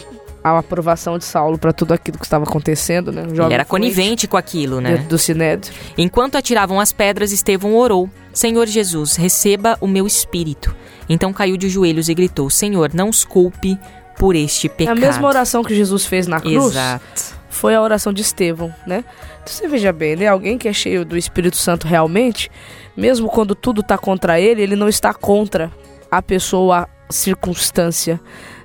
a 0.44 0.58
aprovação 0.58 1.18
de 1.18 1.24
Saulo 1.24 1.58
para 1.58 1.72
tudo 1.72 1.92
aquilo 1.92 2.18
que 2.18 2.24
estava 2.24 2.44
acontecendo, 2.44 3.10
né? 3.10 3.24
Ele 3.28 3.52
era 3.52 3.64
conivente 3.64 4.28
com 4.28 4.36
aquilo, 4.36 4.80
né? 4.80 4.98
do 4.98 5.18
Sinédrio. 5.18 5.74
Enquanto 5.98 6.36
atiravam 6.36 6.78
as 6.78 6.92
pedras, 6.92 7.32
Estevão 7.32 7.74
orou: 7.74 8.08
Senhor 8.32 8.64
Jesus, 8.66 9.16
receba 9.16 9.76
o 9.80 9.88
meu 9.88 10.06
espírito. 10.06 10.72
Então 11.08 11.32
caiu 11.32 11.56
de 11.56 11.68
joelhos 11.68 12.08
e 12.08 12.14
gritou: 12.14 12.50
Senhor, 12.50 12.92
não 12.94 13.08
os 13.08 13.24
culpe 13.24 13.78
por 14.18 14.34
este 14.34 14.68
pecado. 14.68 14.96
a 14.96 15.00
mesma 15.00 15.28
oração 15.28 15.62
que 15.62 15.74
Jesus 15.74 16.06
fez 16.06 16.26
na 16.26 16.40
cruz 16.40 16.72
Exato. 16.72 17.36
foi 17.48 17.74
a 17.74 17.82
oração 17.82 18.12
de 18.12 18.22
Estevão, 18.22 18.74
né? 18.86 19.04
Então 19.42 19.54
você 19.54 19.68
veja 19.68 19.92
bem, 19.92 20.16
né? 20.16 20.26
Alguém 20.26 20.58
que 20.58 20.68
é 20.68 20.72
cheio 20.72 21.04
do 21.04 21.16
Espírito 21.16 21.56
Santo 21.56 21.86
realmente, 21.86 22.50
mesmo 22.96 23.28
quando 23.28 23.54
tudo 23.54 23.82
tá 23.82 23.98
contra 23.98 24.40
ele, 24.40 24.62
ele 24.62 24.76
não 24.76 24.88
está 24.88 25.12
contra 25.12 25.70
a 26.10 26.22
pessoa, 26.22 26.88
a 27.08 27.12
circunstância, 27.12 28.18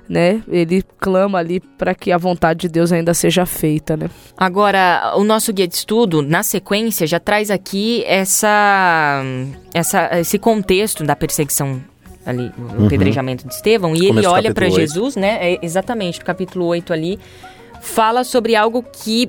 né? 0.08 0.42
Ele 0.48 0.82
clama 0.98 1.38
ali 1.38 1.60
para 1.60 1.94
que 1.94 2.10
a 2.10 2.18
vontade 2.18 2.60
de 2.60 2.68
Deus 2.68 2.92
ainda 2.92 3.14
seja 3.14 3.44
feita, 3.46 3.96
né? 3.96 4.10
Agora, 4.36 5.12
o 5.16 5.22
nosso 5.22 5.52
guia 5.52 5.68
de 5.68 5.74
estudo, 5.74 6.22
na 6.22 6.42
sequência, 6.42 7.06
já 7.06 7.20
traz 7.20 7.50
aqui 7.50 8.02
essa, 8.06 9.22
essa 9.72 10.18
esse 10.18 10.38
contexto 10.38 11.04
da 11.04 11.14
perseguição 11.14 11.80
ali, 12.24 12.52
o 12.78 12.86
apedrejamento 12.86 13.46
de 13.46 13.54
Estevão, 13.54 13.94
e 13.94 14.06
ele 14.06 14.26
olha 14.26 14.52
para. 14.54 14.68
Jesus, 14.70 15.16
né? 15.16 15.52
é, 15.54 15.58
exatamente, 15.62 16.18
no 16.20 16.24
capítulo 16.24 16.66
8 16.66 16.92
ali, 16.92 17.18
fala 17.80 18.24
sobre 18.24 18.54
algo 18.56 18.82
que 18.82 19.28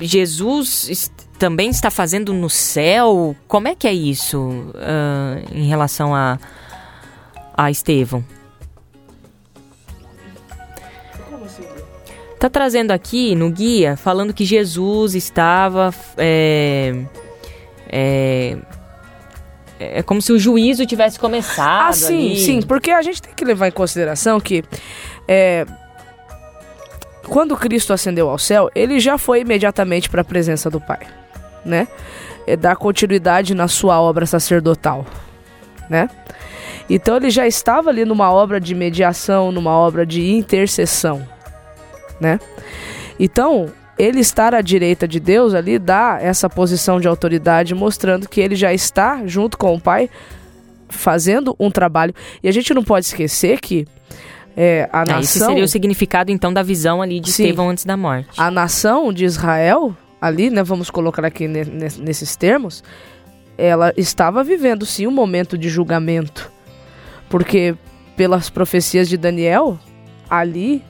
Jesus 0.00 0.88
est- 0.88 1.26
também 1.38 1.70
está 1.70 1.90
fazendo 1.90 2.32
no 2.34 2.48
céu. 2.50 3.34
Como 3.48 3.68
é 3.68 3.74
que 3.74 3.86
é 3.86 3.92
isso 3.92 4.70
ah, 4.76 5.38
em 5.52 5.66
relação 5.66 6.14
a, 6.14 6.38
a 7.56 7.70
Estevão? 7.70 8.24
Tá 12.38 12.50
trazendo 12.50 12.90
aqui 12.90 13.34
no 13.34 13.50
guia, 13.50 13.96
falando 13.96 14.34
que 14.34 14.44
Jesus 14.44 15.14
estava 15.14 15.92
é, 16.18 16.94
é, 17.88 18.58
é 19.78 20.02
como 20.02 20.22
se 20.22 20.32
o 20.32 20.38
juízo 20.38 20.86
tivesse 20.86 21.18
começado. 21.18 21.90
Ah, 21.90 21.92
sim, 21.92 22.30
ali. 22.30 22.40
sim, 22.40 22.62
porque 22.62 22.90
a 22.90 23.02
gente 23.02 23.20
tem 23.20 23.34
que 23.34 23.44
levar 23.44 23.68
em 23.68 23.72
consideração 23.72 24.40
que 24.40 24.64
é, 25.28 25.66
quando 27.28 27.56
Cristo 27.56 27.92
ascendeu 27.92 28.28
ao 28.30 28.38
céu, 28.38 28.70
ele 28.74 28.98
já 29.00 29.18
foi 29.18 29.40
imediatamente 29.40 30.08
para 30.08 30.22
a 30.22 30.24
presença 30.24 30.70
do 30.70 30.80
Pai, 30.80 31.00
né? 31.64 31.88
É 32.46 32.56
dar 32.56 32.76
continuidade 32.76 33.54
na 33.54 33.68
sua 33.68 34.00
obra 34.00 34.24
sacerdotal, 34.24 35.04
né? 35.90 36.08
Então 36.88 37.16
ele 37.16 37.30
já 37.30 37.46
estava 37.46 37.90
ali 37.90 38.04
numa 38.04 38.30
obra 38.32 38.60
de 38.60 38.74
mediação, 38.74 39.50
numa 39.50 39.72
obra 39.72 40.06
de 40.06 40.30
intercessão, 40.30 41.26
né? 42.20 42.38
Então, 43.18 43.72
ele 43.98 44.20
estar 44.20 44.54
à 44.54 44.60
direita 44.60 45.06
de 45.08 45.18
Deus 45.18 45.54
ali 45.54 45.78
dá 45.78 46.18
essa 46.20 46.48
posição 46.50 47.00
de 47.00 47.08
autoridade, 47.08 47.74
mostrando 47.74 48.28
que 48.28 48.40
ele 48.40 48.54
já 48.54 48.72
está 48.72 49.26
junto 49.26 49.56
com 49.56 49.74
o 49.74 49.80
Pai 49.80 50.10
fazendo 50.88 51.56
um 51.58 51.70
trabalho. 51.70 52.14
E 52.42 52.48
a 52.48 52.52
gente 52.52 52.72
não 52.74 52.82
pode 52.84 53.06
esquecer 53.06 53.60
que 53.60 53.86
é, 54.56 54.88
a 54.92 55.00
Ah, 55.02 55.04
nação. 55.04 55.20
Esse 55.20 55.38
seria 55.40 55.64
o 55.64 55.68
significado, 55.68 56.30
então, 56.30 56.52
da 56.52 56.62
visão 56.62 57.02
ali 57.02 57.20
de 57.20 57.30
Sim. 57.32 57.44
Estevão 57.44 57.70
antes 57.70 57.84
da 57.84 57.96
morte. 57.96 58.28
a 58.38 58.50
nação 58.50 59.12
de 59.12 59.24
Israel, 59.24 59.94
ali, 60.20 60.48
né, 60.50 60.62
vamos 60.62 60.88
colocar 60.90 61.24
aqui 61.24 61.46
ne- 61.48 61.64
ne- 61.64 61.88
nesses 62.00 62.36
termos, 62.36 62.82
ela 63.58 63.92
estava 63.96 64.42
vivendo 64.44 64.86
sim 64.86 65.06
um 65.06 65.10
momento 65.10 65.58
de 65.58 65.68
julgamento. 65.68 66.50
Porque 67.28 67.74
pelas 68.16 68.48
profecias 68.48 69.08
de 69.08 69.16
Daniel, 69.16 69.78
ali, 70.30 70.82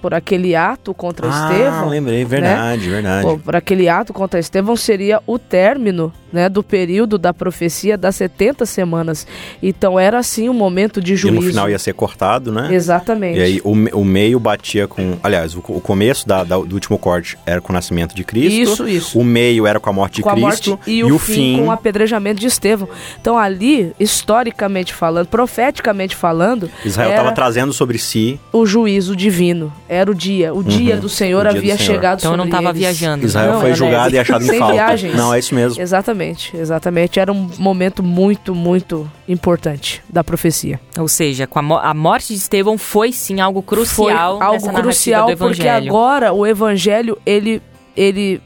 por 0.00 0.14
aquele 0.14 0.54
ato 0.54 0.92
contra 0.94 1.28
Ah, 1.28 1.50
Estevão, 1.52 1.88
lembrei, 1.88 2.24
verdade, 2.24 2.88
verdade. 2.88 3.26
Pô, 3.26 3.38
por 3.38 3.54
aquele 3.56 3.88
ato 3.88 4.12
contra 4.12 4.38
Estevão 4.40 4.76
seria 4.76 5.20
o 5.26 5.38
término 5.38 6.12
né, 6.32 6.48
do 6.48 6.62
período 6.62 7.16
da 7.16 7.32
profecia 7.32 7.96
das 7.96 8.16
70 8.16 8.66
semanas. 8.66 9.26
Então 9.62 9.98
era 10.00 10.18
assim 10.18 10.48
um 10.48 10.54
momento 10.54 11.00
de 11.00 11.12
e 11.12 11.16
juízo. 11.16 11.36
no 11.36 11.42
final 11.42 11.70
ia 11.70 11.78
ser 11.78 11.94
cortado, 11.94 12.50
né? 12.50 12.74
Exatamente. 12.74 13.38
E 13.38 13.42
aí 13.42 13.60
o, 13.64 13.70
o 14.00 14.04
meio 14.04 14.40
batia 14.40 14.88
com. 14.88 15.16
Aliás, 15.22 15.54
o, 15.54 15.58
o 15.68 15.80
começo 15.80 16.26
da- 16.26 16.42
da- 16.42 16.56
do 16.58 16.74
último 16.74 16.98
corte 16.98 17.38
era 17.46 17.60
com 17.60 17.72
o 17.72 17.74
nascimento 17.74 18.14
de 18.14 18.24
Cristo. 18.24 18.52
Isso, 18.72 18.88
isso. 18.88 19.18
O 19.18 19.24
meio 19.24 19.66
era 19.66 19.78
com 19.78 19.88
a 19.88 19.92
morte 19.92 20.16
de 20.16 20.22
com 20.22 20.30
Cristo. 20.30 20.70
morte 20.70 20.90
e, 20.90 21.04
o 21.04 21.18
fim, 21.18 21.58
com 21.58 21.66
o 21.68 21.70
apedrejamento 21.70 22.40
de 22.40 22.46
Estevão. 22.46 22.88
Então 23.20 23.38
ali, 23.38 23.92
historicamente 24.00 24.92
falando, 24.94 25.26
profeticamente 25.28 26.16
falando, 26.16 26.70
Israel 26.84 27.10
estava 27.10 27.32
trazendo 27.32 27.72
sobre 27.72 27.98
si. 27.98 28.40
o 28.52 28.64
juízo 28.66 29.14
divino. 29.16 29.72
Era 29.88 30.10
o 30.10 30.14
dia. 30.14 30.54
O 30.54 30.62
dia 30.64 30.96
do 30.96 31.08
Senhor 31.08 31.44
Uhum. 31.46 31.52
Dia 31.52 31.52
do 31.52 31.58
havia 31.58 31.76
Senhor. 31.76 31.94
chegado 31.94 32.18
Então 32.20 32.32
eu 32.32 32.36
não 32.38 32.44
estava 32.46 32.72
viajando. 32.72 33.24
Israel 33.26 33.52
Não, 33.54 33.60
foi 33.60 33.74
julgado 33.74 34.10
né? 34.10 34.16
e 34.16 34.18
achado 34.20 34.44
em 34.44 34.58
falta. 34.58 34.72
viagens. 34.72 35.14
Não, 35.14 35.34
é 35.34 35.38
isso 35.38 35.54
mesmo. 35.54 35.80
Exatamente, 35.82 36.56
exatamente. 36.56 37.20
Era 37.20 37.30
um 37.32 37.50
momento 37.58 38.02
muito, 38.02 38.54
muito 38.54 39.10
importante 39.28 40.02
da 40.08 40.24
profecia. 40.24 40.80
Ou 40.98 41.06
seja, 41.08 41.46
com 41.46 41.58
a, 41.58 41.62
mo- 41.62 41.78
a 41.78 41.92
morte 41.92 42.28
de 42.28 42.34
Estevão 42.38 42.78
foi 42.78 43.12
sim 43.12 43.40
algo 43.40 43.62
crucial 43.62 44.38
Foi 44.38 44.46
algo 44.46 44.72
crucial 44.72 45.30
do 45.30 45.36
porque 45.36 45.68
agora 45.68 46.32
o 46.32 46.46
evangelho, 46.46 47.18
ele, 47.26 47.60
ele 47.96 48.40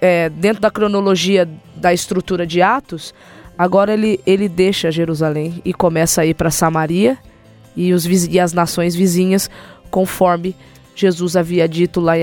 é, 0.00 0.28
dentro 0.28 0.60
da 0.62 0.70
cronologia 0.70 1.48
da 1.74 1.92
estrutura 1.92 2.46
de 2.46 2.62
Atos, 2.62 3.12
agora 3.58 3.92
ele, 3.92 4.20
ele 4.26 4.48
deixa 4.48 4.90
Jerusalém 4.90 5.60
e 5.64 5.74
começa 5.74 6.22
a 6.22 6.26
ir 6.26 6.34
para 6.34 6.50
Samaria 6.50 7.18
e, 7.76 7.92
os, 7.92 8.04
e 8.06 8.38
as 8.38 8.52
nações 8.52 8.94
vizinhas, 8.94 9.50
conforme 9.90 10.54
Jesus 10.94 11.36
havia 11.36 11.68
dito 11.68 12.00
lá 12.00 12.14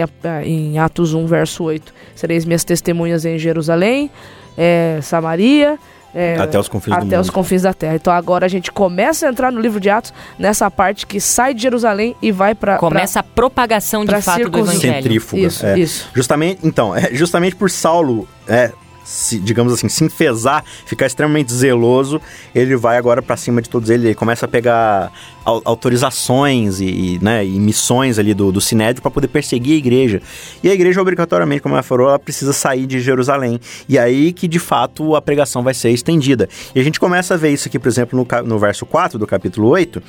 em, 0.44 0.80
Atos 0.80 1.14
1, 1.14 1.26
verso 1.26 1.64
8. 1.64 1.94
Sereis 2.16 2.46
minhas 2.46 2.64
testemunhas 2.64 3.26
em 3.26 3.38
Jerusalém, 3.38 4.10
é, 4.58 5.00
Samaria, 5.02 5.78
é, 6.14 6.36
Até 6.38 6.60
os 6.60 6.68
confins 6.68 6.94
do 6.98 7.06
até 7.06 7.20
os 7.20 7.28
mundo. 7.28 7.34
confins 7.34 7.62
da 7.62 7.74
terra. 7.74 7.96
Então 7.96 8.12
agora 8.12 8.46
a 8.46 8.50
gente 8.50 8.70
começa 8.72 9.28
a 9.28 9.30
entrar 9.30 9.50
no 9.52 9.62
livro 9.62 9.80
de 9.80 9.90
Atos 9.90 10.14
nessa 10.38 10.70
parte 10.70 11.08
que 11.08 11.22
sai 11.22 11.54
de 11.54 11.62
Jerusalém 11.62 12.16
e 12.22 12.32
vai 12.32 12.54
para 12.54 12.78
Começa 12.78 13.22
a 13.22 13.24
propagação 13.24 14.02
de 14.02 14.08
pra 14.12 14.22
fato 14.22 14.40
do 14.40 14.44
circuncisão. 14.44 14.74
evangelho. 14.74 14.94
Centrífuga. 15.04 15.42
Isso, 15.42 15.66
é. 15.66 15.80
isso. 15.80 16.10
Justamente, 16.14 16.60
então, 16.64 16.94
é, 16.96 17.14
justamente 17.14 17.56
por 17.56 17.70
Saulo, 17.72 18.28
é, 18.48 18.72
se, 19.04 19.40
digamos 19.40 19.74
assim, 19.74 19.90
se 19.90 20.04
enfesar, 20.04 20.64
ficar 20.86 21.06
extremamente 21.08 21.52
zeloso, 21.54 22.22
ele 22.54 22.76
vai 22.76 22.98
agora 22.98 23.22
pra 23.22 23.36
cima 23.38 23.62
de 23.62 23.70
todos 23.70 23.90
eles, 23.90 24.06
ele 24.06 24.16
começa 24.16 24.46
a 24.46 24.48
pegar 24.50 25.12
au- 25.44 25.62
autorizações 25.66 26.80
e, 26.80 26.86
e, 26.86 27.20
né, 27.22 27.46
e 27.46 27.60
missões 27.60 28.18
ali 28.20 28.34
do, 28.34 28.52
do 28.52 28.62
Sinédrio 28.62 29.02
para 29.02 29.12
poder 29.12 29.28
perseguir 29.28 29.74
a 29.74 29.78
igreja. 29.78 30.22
E 30.64 30.70
a 30.70 30.74
igreja, 30.74 31.02
obrigatoriamente, 31.02 31.62
como 31.62 31.76
ela 31.76 31.84
falou, 31.84 32.08
ela 32.10 32.20
precisa 32.20 32.54
sair 32.54 32.86
de 32.86 33.00
Jerusalém. 33.00 33.60
E 33.88 33.98
aí 33.98 34.32
que, 34.34 34.48
de 34.48 34.60
fato, 34.60 35.16
a 35.16 35.22
pregação 35.22 35.64
vai 35.64 35.74
ser 35.74 35.90
estendida. 35.92 36.48
E 36.76 36.80
a 36.80 36.84
gente 36.84 37.00
começa 37.00 37.34
a 37.34 37.38
ver 37.38 37.50
isso 37.52 37.68
aqui, 37.68 37.80
por 37.80 37.88
exemplo, 37.88 38.18
no, 38.18 38.44
no 38.44 38.60
verso 38.60 38.86
4 38.86 39.18
do 39.20 39.28
capítulo 39.28 39.68
8, 39.70 40.02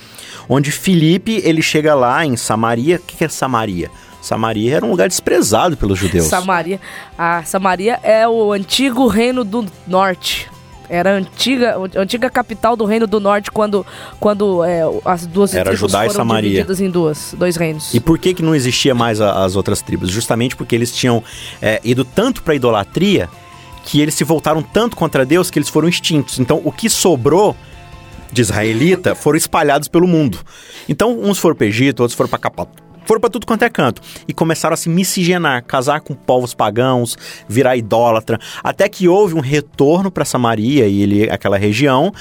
onde 0.48 0.70
Filipe, 0.70 1.40
ele 1.44 1.62
chega 1.62 1.94
lá 1.94 2.24
em 2.24 2.36
Samaria. 2.36 2.96
O 2.96 3.00
que 3.00 3.24
é 3.24 3.28
Samaria? 3.28 3.90
Samaria 4.22 4.76
era 4.76 4.86
um 4.86 4.90
lugar 4.90 5.08
desprezado 5.08 5.76
pelos 5.76 5.98
judeus. 5.98 6.26
Samaria. 6.26 6.80
A 7.18 7.42
Samaria 7.44 7.98
é 8.02 8.26
o 8.26 8.52
antigo 8.52 9.06
reino 9.08 9.42
do 9.44 9.66
norte. 9.86 10.48
Era 10.88 11.10
a 11.10 11.14
antiga, 11.14 11.76
a 11.96 12.00
antiga 12.00 12.28
capital 12.30 12.76
do 12.76 12.84
reino 12.84 13.06
do 13.06 13.18
norte 13.18 13.50
quando, 13.50 13.84
quando 14.20 14.62
é, 14.62 14.82
as 15.04 15.26
duas 15.26 15.54
Era 15.54 15.70
tribos 15.70 15.80
Judá 15.90 16.04
e 16.04 16.08
foram 16.08 16.16
Samaria. 16.18 16.50
divididas 16.50 16.80
em 16.80 16.90
duas, 16.90 17.34
dois 17.36 17.56
reinos. 17.56 17.92
E 17.94 17.98
por 18.00 18.18
que 18.18 18.32
que 18.34 18.42
não 18.42 18.54
existia 18.54 18.94
mais 18.94 19.20
a- 19.20 19.42
as 19.44 19.56
outras 19.56 19.80
tribos? 19.82 20.10
Justamente 20.10 20.54
porque 20.54 20.74
eles 20.74 20.92
tinham 20.92 21.22
é, 21.62 21.80
ido 21.82 22.04
tanto 22.04 22.42
para 22.42 22.54
idolatria 22.54 23.28
que 23.84 24.00
eles 24.00 24.14
se 24.14 24.22
voltaram 24.22 24.62
tanto 24.62 24.94
contra 24.94 25.24
Deus 25.26 25.50
que 25.50 25.58
eles 25.58 25.68
foram 25.68 25.88
extintos. 25.88 26.38
Então, 26.38 26.60
o 26.62 26.70
que 26.70 26.88
sobrou 26.90 27.56
de 28.30 28.40
israelita 28.42 29.14
foram 29.14 29.36
espalhados 29.38 29.88
pelo 29.88 30.06
mundo. 30.06 30.38
Então, 30.88 31.18
uns 31.20 31.38
foram 31.38 31.56
para 31.56 31.66
Egito, 31.66 32.00
outros 32.00 32.16
foram 32.16 32.28
para 32.30 32.38
Capadócia. 32.38 32.91
Foram 33.04 33.20
para 33.20 33.30
tudo 33.30 33.46
quanto 33.46 33.62
é 33.62 33.68
canto. 33.68 34.00
E 34.26 34.32
começaram 34.32 34.74
a 34.74 34.76
se 34.76 34.88
miscigenar, 34.88 35.64
casar 35.64 36.00
com 36.00 36.14
povos 36.14 36.54
pagãos, 36.54 37.16
virar 37.48 37.76
idólatra. 37.76 38.38
Até 38.62 38.88
que 38.88 39.08
houve 39.08 39.34
um 39.34 39.40
retorno 39.40 40.10
para 40.10 40.24
Samaria 40.24 40.86
e 40.86 41.02
ele, 41.02 41.30
aquela 41.30 41.58
região. 41.58 42.12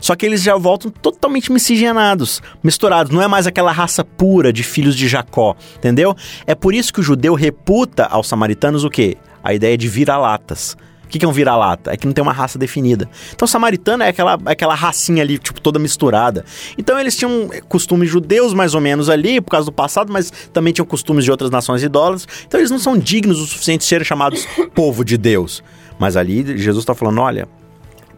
Só 0.00 0.16
que 0.16 0.26
eles 0.26 0.42
já 0.42 0.56
voltam 0.56 0.90
totalmente 0.90 1.52
miscigenados, 1.52 2.42
misturados. 2.62 3.12
Não 3.12 3.22
é 3.22 3.28
mais 3.28 3.46
aquela 3.46 3.72
raça 3.72 4.04
pura 4.04 4.52
de 4.52 4.62
filhos 4.62 4.96
de 4.96 5.08
Jacó, 5.08 5.54
entendeu? 5.76 6.16
É 6.46 6.54
por 6.54 6.74
isso 6.74 6.92
que 6.92 7.00
o 7.00 7.02
judeu 7.02 7.34
reputa 7.34 8.04
aos 8.04 8.28
samaritanos 8.28 8.84
o 8.84 8.90
quê? 8.90 9.16
A 9.42 9.54
ideia 9.54 9.76
de 9.76 9.88
vira-latas. 9.88 10.76
O 11.10 11.18
que 11.18 11.24
é 11.24 11.28
um 11.28 11.32
vira-lata? 11.32 11.92
É 11.92 11.96
que 11.96 12.06
não 12.06 12.12
tem 12.12 12.22
uma 12.22 12.32
raça 12.32 12.56
definida. 12.56 13.10
Então, 13.34 13.48
samaritano 13.48 14.04
é 14.04 14.08
aquela, 14.08 14.38
aquela 14.46 14.74
racinha 14.74 15.24
ali, 15.24 15.38
tipo, 15.38 15.60
toda 15.60 15.76
misturada. 15.76 16.44
Então, 16.78 16.98
eles 17.00 17.16
tinham 17.16 17.50
costumes 17.68 18.08
judeus, 18.08 18.54
mais 18.54 18.74
ou 18.74 18.80
menos, 18.80 19.10
ali, 19.10 19.40
por 19.40 19.50
causa 19.50 19.66
do 19.66 19.72
passado, 19.72 20.12
mas 20.12 20.30
também 20.52 20.72
tinham 20.72 20.86
costumes 20.86 21.24
de 21.24 21.30
outras 21.32 21.50
nações 21.50 21.82
idólatras. 21.82 22.28
Então, 22.46 22.60
eles 22.60 22.70
não 22.70 22.78
são 22.78 22.96
dignos 22.96 23.40
o 23.40 23.46
suficiente 23.46 23.80
de 23.80 23.86
serem 23.86 24.04
chamados 24.04 24.46
povo 24.72 25.04
de 25.04 25.18
Deus. 25.18 25.64
Mas 25.98 26.16
ali, 26.16 26.56
Jesus 26.56 26.82
está 26.82 26.94
falando: 26.94 27.20
olha, 27.20 27.48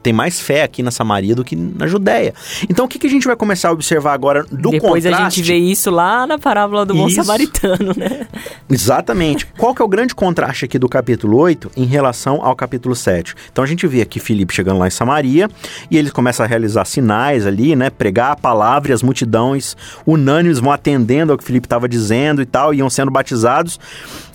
tem 0.03 0.13
mais 0.13 0.41
fé 0.41 0.63
aqui 0.63 0.83
na 0.83 0.91
Samaria 0.91 1.35
do 1.35 1.45
que 1.45 1.55
na 1.55 1.87
Judéia. 1.87 2.35
Então, 2.69 2.85
o 2.85 2.89
que, 2.89 2.99
que 2.99 3.07
a 3.07 3.11
gente 3.11 3.27
vai 3.27 3.37
começar 3.37 3.69
a 3.69 3.73
observar 3.73 4.13
agora 4.13 4.45
do 4.45 4.71
Depois 4.71 5.05
contraste? 5.05 5.23
a 5.23 5.31
gente 5.31 5.43
vê 5.43 5.57
isso 5.57 5.91
lá 5.91 6.27
na 6.27 6.39
parábola 6.39 6.85
do 6.85 6.95
bom 6.95 7.07
Isso. 7.07 7.17
samaritano, 7.17 7.93
né? 7.97 8.27
Exatamente. 8.69 9.47
Qual 9.59 9.75
que 9.75 9.83
é 9.83 9.85
o 9.85 9.89
grande 9.89 10.15
contraste 10.15 10.65
aqui 10.65 10.79
do 10.79 10.89
capítulo 10.89 11.39
8 11.39 11.71
em 11.77 11.85
relação 11.85 12.45
ao 12.45 12.57
capítulo 12.57 12.95
7? 12.95 13.35
Então 13.51 13.63
a 13.63 13.67
gente 13.67 13.87
vê 13.87 14.03
aqui 14.03 14.19
Filipe 14.19 14.55
chegando 14.55 14.79
lá 14.79 14.87
em 14.87 14.91
Samaria 14.91 15.49
e 15.91 15.97
ele 15.97 16.11
começa 16.11 16.43
a 16.43 16.47
realizar 16.47 16.85
sinais 16.85 17.47
ali, 17.47 17.77
né? 17.77 17.91
Pregar 17.91 18.33
a 18.33 18.37
palavra 18.37 18.91
e 18.91 18.95
as 18.95 19.03
multidões 19.03 19.77
unânimes 20.07 20.59
vão 20.59 20.73
atendendo 20.73 21.33
ao 21.33 21.39
que 21.39 21.45
Filipe 21.45 21.67
estava 21.67 21.89
dizendo 21.89 22.43
e 22.43 22.47
tal, 22.47 22.75
iam 22.75 22.91
sendo 22.91 23.11
batizados. 23.11 23.79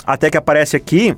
Até 0.06 0.30
que 0.30 0.38
aparece 0.38 0.76
aqui 0.78 1.16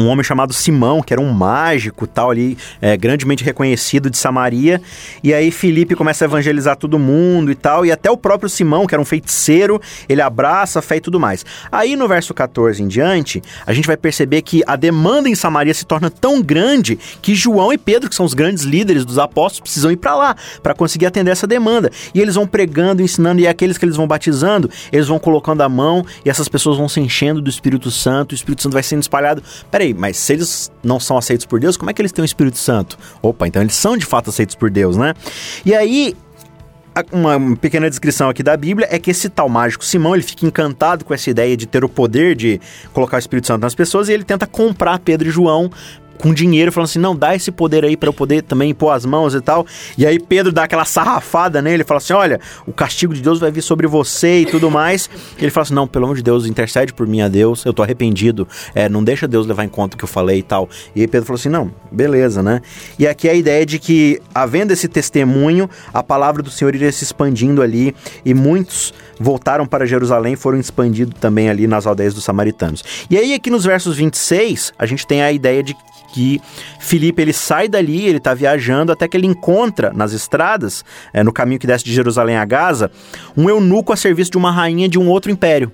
um 0.00 0.08
homem 0.08 0.24
chamado 0.24 0.52
Simão, 0.52 1.02
que 1.02 1.12
era 1.12 1.20
um 1.20 1.32
mágico 1.32 2.06
tal 2.06 2.30
ali, 2.30 2.56
é, 2.80 2.96
grandemente 2.96 3.44
reconhecido 3.44 4.10
de 4.10 4.16
Samaria. 4.16 4.80
E 5.22 5.32
aí 5.32 5.50
Filipe 5.50 5.94
começa 5.94 6.24
a 6.24 6.26
evangelizar 6.26 6.76
todo 6.76 6.98
mundo 6.98 7.50
e 7.50 7.54
tal, 7.54 7.84
e 7.84 7.92
até 7.92 8.10
o 8.10 8.16
próprio 8.16 8.48
Simão, 8.48 8.86
que 8.86 8.94
era 8.94 9.02
um 9.02 9.04
feiticeiro, 9.04 9.80
ele 10.08 10.22
abraça 10.22 10.78
a 10.78 10.82
fé 10.82 10.96
e 10.96 11.00
tudo 11.00 11.20
mais. 11.20 11.44
Aí 11.70 11.96
no 11.96 12.08
verso 12.08 12.32
14 12.32 12.82
em 12.82 12.88
diante, 12.88 13.42
a 13.66 13.72
gente 13.72 13.86
vai 13.86 13.96
perceber 13.96 14.42
que 14.42 14.62
a 14.66 14.76
demanda 14.76 15.28
em 15.28 15.34
Samaria 15.34 15.74
se 15.74 15.84
torna 15.84 16.10
tão 16.10 16.42
grande 16.42 16.98
que 17.20 17.34
João 17.34 17.72
e 17.72 17.78
Pedro, 17.78 18.08
que 18.08 18.14
são 18.14 18.26
os 18.26 18.34
grandes 18.34 18.64
líderes 18.64 19.04
dos 19.04 19.18
apóstolos, 19.18 19.60
precisam 19.60 19.90
ir 19.90 19.96
para 19.96 20.14
lá 20.14 20.36
para 20.62 20.74
conseguir 20.74 21.06
atender 21.06 21.30
essa 21.30 21.46
demanda. 21.46 21.90
E 22.14 22.20
eles 22.20 22.34
vão 22.34 22.46
pregando, 22.46 23.02
ensinando, 23.02 23.40
e 23.40 23.46
aqueles 23.46 23.78
que 23.78 23.84
eles 23.84 23.96
vão 23.96 24.06
batizando, 24.06 24.70
eles 24.92 25.06
vão 25.06 25.18
colocando 25.18 25.62
a 25.62 25.68
mão 25.68 26.04
e 26.24 26.30
essas 26.30 26.48
pessoas 26.48 26.76
vão 26.76 26.88
se 26.88 27.00
enchendo 27.00 27.40
do 27.40 27.50
Espírito 27.50 27.90
Santo, 27.90 28.32
o 28.32 28.34
Espírito 28.34 28.62
Santo 28.62 28.72
vai 28.72 28.82
sendo 28.82 29.02
espalhado. 29.02 29.42
Peraí, 29.70 29.89
mas 29.94 30.16
se 30.16 30.32
eles 30.32 30.70
não 30.82 30.98
são 31.00 31.16
aceitos 31.16 31.46
por 31.46 31.60
Deus, 31.60 31.76
como 31.76 31.90
é 31.90 31.94
que 31.94 32.00
eles 32.00 32.12
têm 32.12 32.22
o 32.22 32.24
Espírito 32.24 32.58
Santo? 32.58 32.98
Opa, 33.22 33.46
então 33.46 33.62
eles 33.62 33.74
são 33.74 33.96
de 33.96 34.04
fato 34.04 34.30
aceitos 34.30 34.54
por 34.54 34.70
Deus, 34.70 34.96
né? 34.96 35.14
E 35.64 35.74
aí, 35.74 36.16
uma 37.12 37.56
pequena 37.56 37.88
descrição 37.88 38.28
aqui 38.28 38.42
da 38.42 38.56
Bíblia 38.56 38.88
é 38.90 38.98
que 38.98 39.10
esse 39.10 39.28
tal 39.28 39.48
mágico 39.48 39.84
Simão, 39.84 40.14
ele 40.14 40.22
fica 40.22 40.46
encantado 40.46 41.04
com 41.04 41.14
essa 41.14 41.30
ideia 41.30 41.56
de 41.56 41.66
ter 41.66 41.84
o 41.84 41.88
poder 41.88 42.34
de 42.34 42.60
colocar 42.92 43.16
o 43.16 43.20
Espírito 43.20 43.46
Santo 43.46 43.62
nas 43.62 43.74
pessoas 43.74 44.08
e 44.08 44.12
ele 44.12 44.24
tenta 44.24 44.46
comprar 44.46 44.98
Pedro 44.98 45.28
e 45.28 45.30
João 45.30 45.70
com 46.20 46.32
dinheiro, 46.32 46.70
falando 46.70 46.88
assim: 46.88 46.98
não, 46.98 47.16
dá 47.16 47.34
esse 47.34 47.50
poder 47.50 47.84
aí 47.84 47.96
para 47.96 48.08
eu 48.08 48.12
poder 48.12 48.42
também 48.42 48.74
pôr 48.74 48.90
as 48.90 49.04
mãos 49.04 49.34
e 49.34 49.40
tal. 49.40 49.66
E 49.96 50.06
aí 50.06 50.18
Pedro 50.18 50.52
dá 50.52 50.64
aquela 50.64 50.84
sarrafada 50.84 51.60
nele, 51.62 51.82
fala 51.82 51.98
assim: 51.98 52.12
olha, 52.12 52.40
o 52.66 52.72
castigo 52.72 53.14
de 53.14 53.20
Deus 53.20 53.40
vai 53.40 53.50
vir 53.50 53.62
sobre 53.62 53.86
você 53.86 54.40
e 54.40 54.46
tudo 54.46 54.70
mais. 54.70 55.08
E 55.38 55.44
ele 55.44 55.50
fala 55.50 55.62
assim: 55.62 55.74
não, 55.74 55.88
pelo 55.88 56.04
amor 56.04 56.16
de 56.16 56.22
Deus, 56.22 56.46
intercede 56.46 56.92
por 56.92 57.06
mim 57.06 57.22
a 57.22 57.28
Deus, 57.28 57.64
eu 57.64 57.72
tô 57.72 57.82
arrependido, 57.82 58.46
é, 58.74 58.88
não 58.88 59.02
deixa 59.02 59.26
Deus 59.26 59.46
levar 59.46 59.64
em 59.64 59.68
conta 59.68 59.96
o 59.96 59.98
que 59.98 60.04
eu 60.04 60.08
falei 60.08 60.38
e 60.38 60.42
tal. 60.42 60.68
E 60.94 61.00
aí 61.00 61.08
Pedro 61.08 61.26
falou 61.26 61.38
assim: 61.38 61.48
não, 61.48 61.72
beleza, 61.90 62.42
né? 62.42 62.60
E 62.98 63.06
aqui 63.06 63.28
é 63.28 63.32
a 63.32 63.34
ideia 63.34 63.64
de 63.64 63.78
que, 63.78 64.20
havendo 64.34 64.72
esse 64.72 64.88
testemunho, 64.88 65.68
a 65.92 66.02
palavra 66.02 66.42
do 66.42 66.50
Senhor 66.50 66.74
iria 66.74 66.92
se 66.92 67.04
expandindo 67.04 67.62
ali 67.62 67.94
e 68.24 68.34
muitos 68.34 68.92
voltaram 69.18 69.66
para 69.66 69.84
Jerusalém 69.84 70.34
foram 70.34 70.58
expandidos 70.58 71.14
também 71.20 71.50
ali 71.50 71.66
nas 71.66 71.86
aldeias 71.86 72.14
dos 72.14 72.24
samaritanos. 72.24 72.82
E 73.10 73.16
aí 73.16 73.34
aqui 73.34 73.50
nos 73.50 73.64
versos 73.64 73.96
26, 73.96 74.72
a 74.78 74.86
gente 74.86 75.06
tem 75.06 75.22
a 75.22 75.30
ideia 75.30 75.62
de 75.62 75.76
que 76.12 76.40
Filipe 76.78 77.22
ele 77.22 77.32
sai 77.32 77.68
dali, 77.68 78.06
ele 78.06 78.18
está 78.18 78.34
viajando 78.34 78.92
até 78.92 79.08
que 79.08 79.16
ele 79.16 79.26
encontra 79.26 79.92
nas 79.92 80.12
estradas, 80.12 80.84
é, 81.12 81.22
no 81.22 81.32
caminho 81.32 81.60
que 81.60 81.66
desce 81.66 81.84
de 81.84 81.92
Jerusalém 81.92 82.36
a 82.36 82.44
Gaza, 82.44 82.90
um 83.36 83.48
eunuco 83.48 83.92
a 83.92 83.96
serviço 83.96 84.32
de 84.32 84.38
uma 84.38 84.50
rainha 84.50 84.88
de 84.88 84.98
um 84.98 85.08
outro 85.08 85.30
império. 85.30 85.72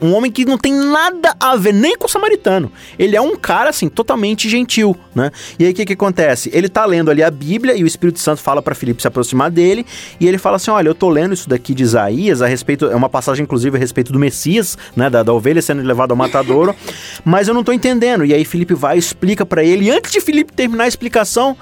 Um 0.00 0.14
homem 0.14 0.30
que 0.30 0.44
não 0.44 0.56
tem 0.56 0.72
nada 0.72 1.34
a 1.40 1.56
ver 1.56 1.74
nem 1.74 1.96
com 1.96 2.06
o 2.06 2.08
samaritano. 2.08 2.70
Ele 2.98 3.16
é 3.16 3.20
um 3.20 3.36
cara, 3.36 3.70
assim, 3.70 3.88
totalmente 3.88 4.48
gentil, 4.48 4.96
né? 5.14 5.30
E 5.58 5.64
aí 5.64 5.72
o 5.72 5.74
que, 5.74 5.84
que 5.84 5.92
acontece? 5.92 6.50
Ele 6.52 6.68
tá 6.68 6.84
lendo 6.84 7.10
ali 7.10 7.22
a 7.22 7.30
Bíblia 7.30 7.74
e 7.76 7.82
o 7.82 7.86
Espírito 7.86 8.20
Santo 8.20 8.40
fala 8.40 8.62
para 8.62 8.74
Filipe 8.74 9.02
se 9.02 9.08
aproximar 9.08 9.50
dele 9.50 9.84
e 10.20 10.28
ele 10.28 10.38
fala 10.38 10.56
assim: 10.56 10.70
Olha, 10.70 10.88
eu 10.88 10.94
tô 10.94 11.08
lendo 11.08 11.34
isso 11.34 11.48
daqui 11.48 11.74
de 11.74 11.82
Isaías 11.82 12.40
a 12.42 12.46
respeito. 12.46 12.86
É 12.86 12.94
uma 12.94 13.08
passagem, 13.08 13.42
inclusive, 13.42 13.76
a 13.76 13.80
respeito 13.80 14.12
do 14.12 14.18
Messias, 14.18 14.78
né? 14.94 15.10
Da, 15.10 15.22
da 15.22 15.32
ovelha 15.32 15.60
sendo 15.60 15.82
levada 15.82 16.12
ao 16.12 16.16
matadouro, 16.16 16.74
mas 17.24 17.48
eu 17.48 17.54
não 17.54 17.64
tô 17.64 17.72
entendendo. 17.72 18.24
E 18.24 18.32
aí 18.32 18.44
Filipe 18.44 18.74
vai 18.74 18.96
e 18.96 18.98
explica 18.98 19.44
para 19.44 19.64
ele. 19.64 19.86
E 19.86 19.90
antes 19.90 20.12
de 20.12 20.20
Filipe 20.20 20.52
terminar 20.52 20.84
a 20.84 20.88
explicação, 20.88 21.56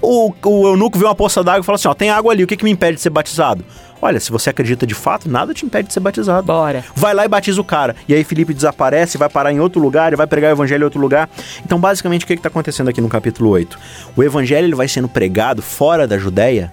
o, 0.00 0.32
o 0.44 0.66
eunuco 0.66 0.98
vê 0.98 1.04
uma 1.04 1.14
poça 1.14 1.44
d'água 1.44 1.60
e 1.60 1.64
fala 1.64 1.76
assim: 1.76 1.88
Ó, 1.88 1.94
tem 1.94 2.10
água 2.10 2.32
ali, 2.32 2.42
o 2.42 2.46
que, 2.46 2.56
que 2.56 2.64
me 2.64 2.70
impede 2.70 2.96
de 2.96 3.02
ser 3.02 3.10
batizado? 3.10 3.64
Olha, 4.02 4.18
se 4.18 4.32
você 4.32 4.50
acredita 4.50 4.84
de 4.84 4.94
fato, 4.94 5.30
nada 5.30 5.54
te 5.54 5.64
impede 5.64 5.86
de 5.86 5.94
ser 5.94 6.00
batizado. 6.00 6.44
Bora. 6.44 6.84
Vai 6.96 7.14
lá 7.14 7.24
e 7.24 7.28
batiza 7.28 7.60
o 7.60 7.64
cara. 7.64 7.94
E 8.08 8.12
aí 8.12 8.24
Felipe 8.24 8.52
desaparece, 8.52 9.16
vai 9.16 9.28
parar 9.28 9.52
em 9.52 9.60
outro 9.60 9.80
lugar, 9.80 10.08
ele 10.08 10.16
vai 10.16 10.26
pregar 10.26 10.50
o 10.50 10.54
evangelho 10.54 10.82
em 10.82 10.84
outro 10.84 11.00
lugar. 11.00 11.30
Então, 11.64 11.78
basicamente, 11.78 12.24
o 12.24 12.26
que 12.26 12.32
está 12.32 12.48
acontecendo 12.48 12.88
aqui 12.88 13.00
no 13.00 13.08
capítulo 13.08 13.50
8? 13.50 13.78
O 14.16 14.24
evangelho 14.24 14.66
ele 14.66 14.74
vai 14.74 14.88
sendo 14.88 15.08
pregado 15.08 15.62
fora 15.62 16.04
da 16.04 16.18
Judéia 16.18 16.72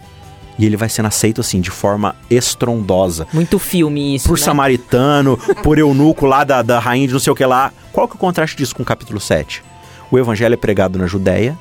e 0.58 0.66
ele 0.66 0.76
vai 0.76 0.90
sendo 0.90 1.06
aceito 1.06 1.40
assim, 1.40 1.62
de 1.62 1.70
forma 1.70 2.16
estrondosa. 2.32 3.28
Muito 3.32 3.60
filme 3.60 4.16
isso. 4.16 4.28
Por 4.28 4.38
né? 4.38 4.44
samaritano, 4.44 5.38
por 5.62 5.78
eunuco 5.78 6.26
lá 6.26 6.44
da, 6.44 6.64
da 6.64 6.80
rainha 6.80 7.06
de 7.06 7.14
não 7.14 7.20
sei 7.20 7.32
o 7.32 7.36
que 7.36 7.46
lá. 7.46 7.72
Qual 7.94 8.08
que 8.08 8.14
é 8.14 8.18
o 8.18 8.20
contraste 8.20 8.58
disso 8.58 8.76
com 8.76 8.82
o 8.82 8.86
capítulo 8.86 9.20
7? 9.20 9.64
O 10.10 10.18
evangelho 10.18 10.56
é 10.56 10.58
pregado 10.58 10.98
na 10.98 11.06
Judéia, 11.06 11.56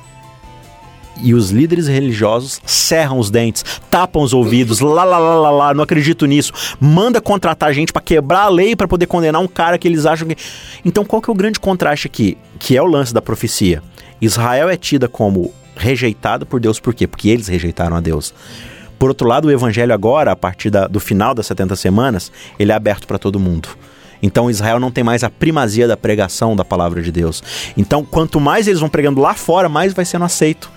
e 1.21 1.33
os 1.33 1.51
líderes 1.51 1.87
religiosos 1.87 2.61
cerram 2.65 3.19
os 3.19 3.29
dentes, 3.29 3.63
tapam 3.89 4.21
os 4.21 4.33
ouvidos, 4.33 4.79
lá, 4.79 5.03
lá, 5.03 5.17
lá, 5.17 5.35
lá, 5.35 5.51
lá, 5.51 5.73
não 5.73 5.83
acredito 5.83 6.25
nisso. 6.25 6.53
Manda 6.79 7.21
contratar 7.21 7.73
gente 7.73 7.91
para 7.91 8.01
quebrar 8.01 8.43
a 8.43 8.49
lei 8.49 8.75
para 8.75 8.87
poder 8.87 9.05
condenar 9.05 9.41
um 9.41 9.47
cara 9.47 9.77
que 9.77 9.87
eles 9.87 10.05
acham 10.05 10.27
que. 10.27 10.35
Então, 10.83 11.05
qual 11.05 11.21
que 11.21 11.29
é 11.29 11.33
o 11.33 11.35
grande 11.35 11.59
contraste 11.59 12.07
aqui? 12.07 12.37
Que 12.57 12.75
é 12.77 12.81
o 12.81 12.87
lance 12.87 13.13
da 13.13 13.21
profecia. 13.21 13.81
Israel 14.21 14.69
é 14.69 14.75
tida 14.75 15.07
como 15.07 15.53
rejeitado 15.75 16.45
por 16.45 16.59
Deus, 16.59 16.79
por 16.79 16.93
quê? 16.93 17.07
Porque 17.07 17.29
eles 17.29 17.47
rejeitaram 17.47 17.95
a 17.95 18.01
Deus. 18.01 18.33
Por 18.97 19.09
outro 19.09 19.27
lado, 19.27 19.47
o 19.47 19.51
evangelho 19.51 19.93
agora, 19.93 20.31
a 20.31 20.35
partir 20.35 20.69
da, 20.69 20.87
do 20.87 20.99
final 20.99 21.33
das 21.33 21.47
70 21.47 21.75
semanas, 21.77 22.31
ele 22.59 22.73
é 22.73 22.75
aberto 22.75 23.07
para 23.07 23.17
todo 23.17 23.39
mundo. 23.39 23.69
Então 24.21 24.49
Israel 24.49 24.79
não 24.79 24.91
tem 24.91 25.03
mais 25.03 25.23
a 25.23 25.29
primazia 25.29 25.87
da 25.87 25.95
pregação 25.95 26.55
da 26.55 26.65
palavra 26.65 27.01
de 27.01 27.11
Deus. 27.11 27.41
Então, 27.77 28.03
quanto 28.03 28.39
mais 28.39 28.67
eles 28.67 28.81
vão 28.81 28.89
pregando 28.89 29.21
lá 29.21 29.33
fora, 29.33 29.69
mais 29.69 29.93
vai 29.93 30.03
sendo 30.03 30.25
aceito. 30.25 30.69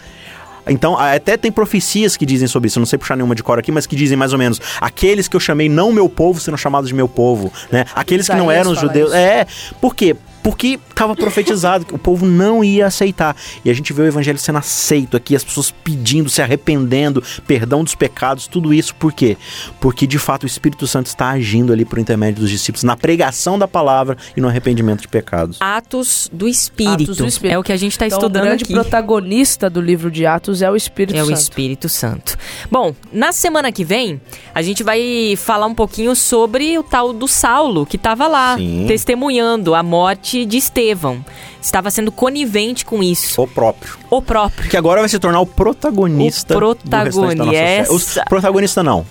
Então, 0.66 0.96
até 0.96 1.36
tem 1.36 1.50
profecias 1.50 2.16
que 2.16 2.24
dizem 2.24 2.48
sobre 2.48 2.68
isso. 2.68 2.78
Não 2.78 2.86
sei 2.86 2.98
puxar 2.98 3.16
nenhuma 3.16 3.34
de 3.34 3.42
cor 3.42 3.58
aqui, 3.58 3.72
mas 3.72 3.86
que 3.86 3.96
dizem 3.96 4.16
mais 4.16 4.32
ou 4.32 4.38
menos: 4.38 4.60
aqueles 4.80 5.28
que 5.28 5.36
eu 5.36 5.40
chamei 5.40 5.68
não 5.68 5.92
meu 5.92 6.08
povo 6.08 6.40
serão 6.40 6.56
chamados 6.56 6.88
de 6.88 6.94
meu 6.94 7.08
povo, 7.08 7.52
né? 7.70 7.84
Aqueles 7.94 8.28
que 8.28 8.36
não 8.36 8.50
eram 8.50 8.72
os 8.72 8.80
judeus. 8.80 9.12
É, 9.12 9.46
por 9.80 9.94
quê? 9.94 10.16
Porque 10.42 10.78
estava 10.90 11.14
profetizado 11.14 11.84
que 11.84 11.94
o 11.94 11.98
povo 11.98 12.26
não 12.26 12.64
ia 12.64 12.86
aceitar. 12.86 13.36
E 13.64 13.70
a 13.70 13.74
gente 13.74 13.92
vê 13.92 14.02
o 14.02 14.06
evangelho 14.06 14.38
sendo 14.38 14.58
aceito 14.58 15.16
aqui, 15.16 15.36
as 15.36 15.44
pessoas 15.44 15.70
pedindo, 15.70 16.28
se 16.28 16.42
arrependendo, 16.42 17.22
perdão 17.46 17.84
dos 17.84 17.94
pecados, 17.94 18.46
tudo 18.46 18.74
isso 18.74 18.94
por 18.94 19.12
quê? 19.12 19.36
Porque 19.80 20.06
de 20.06 20.18
fato 20.18 20.44
o 20.44 20.46
Espírito 20.46 20.86
Santo 20.86 21.06
está 21.06 21.30
agindo 21.30 21.72
ali 21.72 21.84
por 21.84 21.98
intermédio 21.98 22.42
dos 22.42 22.50
discípulos 22.50 22.82
na 22.82 22.96
pregação 22.96 23.58
da 23.58 23.68
palavra 23.68 24.16
e 24.36 24.40
no 24.40 24.48
arrependimento 24.48 25.02
de 25.02 25.08
pecados. 25.08 25.58
Atos 25.60 26.28
do 26.32 26.48
Espírito. 26.48 27.02
Atos 27.02 27.16
do 27.16 27.26
Espírito. 27.26 27.54
É 27.54 27.58
o 27.58 27.62
que 27.62 27.72
a 27.72 27.76
gente 27.76 27.92
está 27.92 28.06
então, 28.06 28.18
estudando 28.18 28.42
o 28.42 28.46
grande 28.46 28.64
aqui. 28.64 28.72
protagonista 28.72 29.70
do 29.70 29.80
livro 29.80 30.10
de 30.10 30.26
Atos 30.26 30.62
é 30.62 30.70
o 30.70 30.76
Espírito 30.76 31.16
é 31.16 31.20
Santo. 31.20 31.30
É 31.30 31.34
o 31.34 31.36
Espírito 31.36 31.88
Santo. 31.88 32.38
Bom, 32.70 32.94
na 33.12 33.32
semana 33.32 33.70
que 33.70 33.84
vem, 33.84 34.20
a 34.54 34.62
gente 34.62 34.82
vai 34.82 35.34
falar 35.36 35.66
um 35.66 35.74
pouquinho 35.74 36.14
sobre 36.14 36.78
o 36.78 36.82
tal 36.82 37.12
do 37.12 37.28
Saulo, 37.28 37.86
que 37.86 37.96
estava 37.96 38.26
lá, 38.26 38.56
Sim. 38.56 38.84
testemunhando 38.86 39.74
a 39.74 39.82
morte 39.82 40.31
de 40.44 40.56
Estevão. 40.56 41.24
Estava 41.60 41.90
sendo 41.90 42.10
conivente 42.10 42.84
com 42.84 43.02
isso. 43.02 43.40
O 43.40 43.46
próprio. 43.46 43.94
O 44.10 44.20
próprio. 44.20 44.68
Que 44.68 44.76
agora 44.76 45.00
vai 45.00 45.08
se 45.08 45.18
tornar 45.18 45.40
o 45.40 45.46
protagonista. 45.46 46.54
O 46.54 46.58
protagonista. 46.58 48.24
O 48.24 48.28
protagonista 48.28 48.82
não 48.82 49.06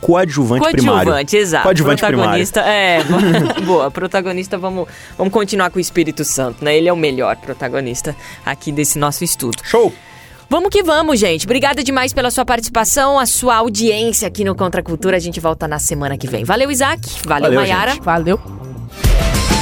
coadjuvante, 0.00 0.60
coadjuvante 0.60 0.76
primário. 0.76 1.04
Coadjuvante, 1.04 1.36
exato. 1.36 1.62
Coadjuvante 1.64 2.00
protagonista, 2.00 2.62
primário. 2.62 3.56
É, 3.58 3.60
boa. 3.66 3.90
Protagonista, 3.90 4.58
vamos, 4.58 4.88
vamos 5.16 5.32
continuar 5.32 5.70
com 5.70 5.78
o 5.78 5.80
Espírito 5.80 6.24
Santo, 6.24 6.64
né? 6.64 6.76
Ele 6.76 6.88
é 6.88 6.92
o 6.92 6.96
melhor 6.96 7.36
protagonista 7.36 8.14
aqui 8.44 8.70
desse 8.70 8.98
nosso 8.98 9.24
estudo. 9.24 9.56
Show! 9.64 9.92
Vamos 10.48 10.68
que 10.70 10.82
vamos, 10.84 11.18
gente. 11.18 11.44
Obrigada 11.44 11.82
demais 11.82 12.12
pela 12.12 12.30
sua 12.30 12.44
participação, 12.44 13.18
a 13.18 13.26
sua 13.26 13.56
audiência 13.56 14.28
aqui 14.28 14.44
no 14.44 14.54
Contra 14.54 14.80
Cultura. 14.80 15.16
A 15.16 15.20
gente 15.20 15.40
volta 15.40 15.66
na 15.66 15.80
semana 15.80 16.16
que 16.16 16.28
vem. 16.28 16.44
Valeu, 16.44 16.70
Isaac. 16.70 17.00
Valeu, 17.24 17.50
Valeu 17.50 17.60
Mayara. 17.60 17.96
Valeu. 18.00 18.40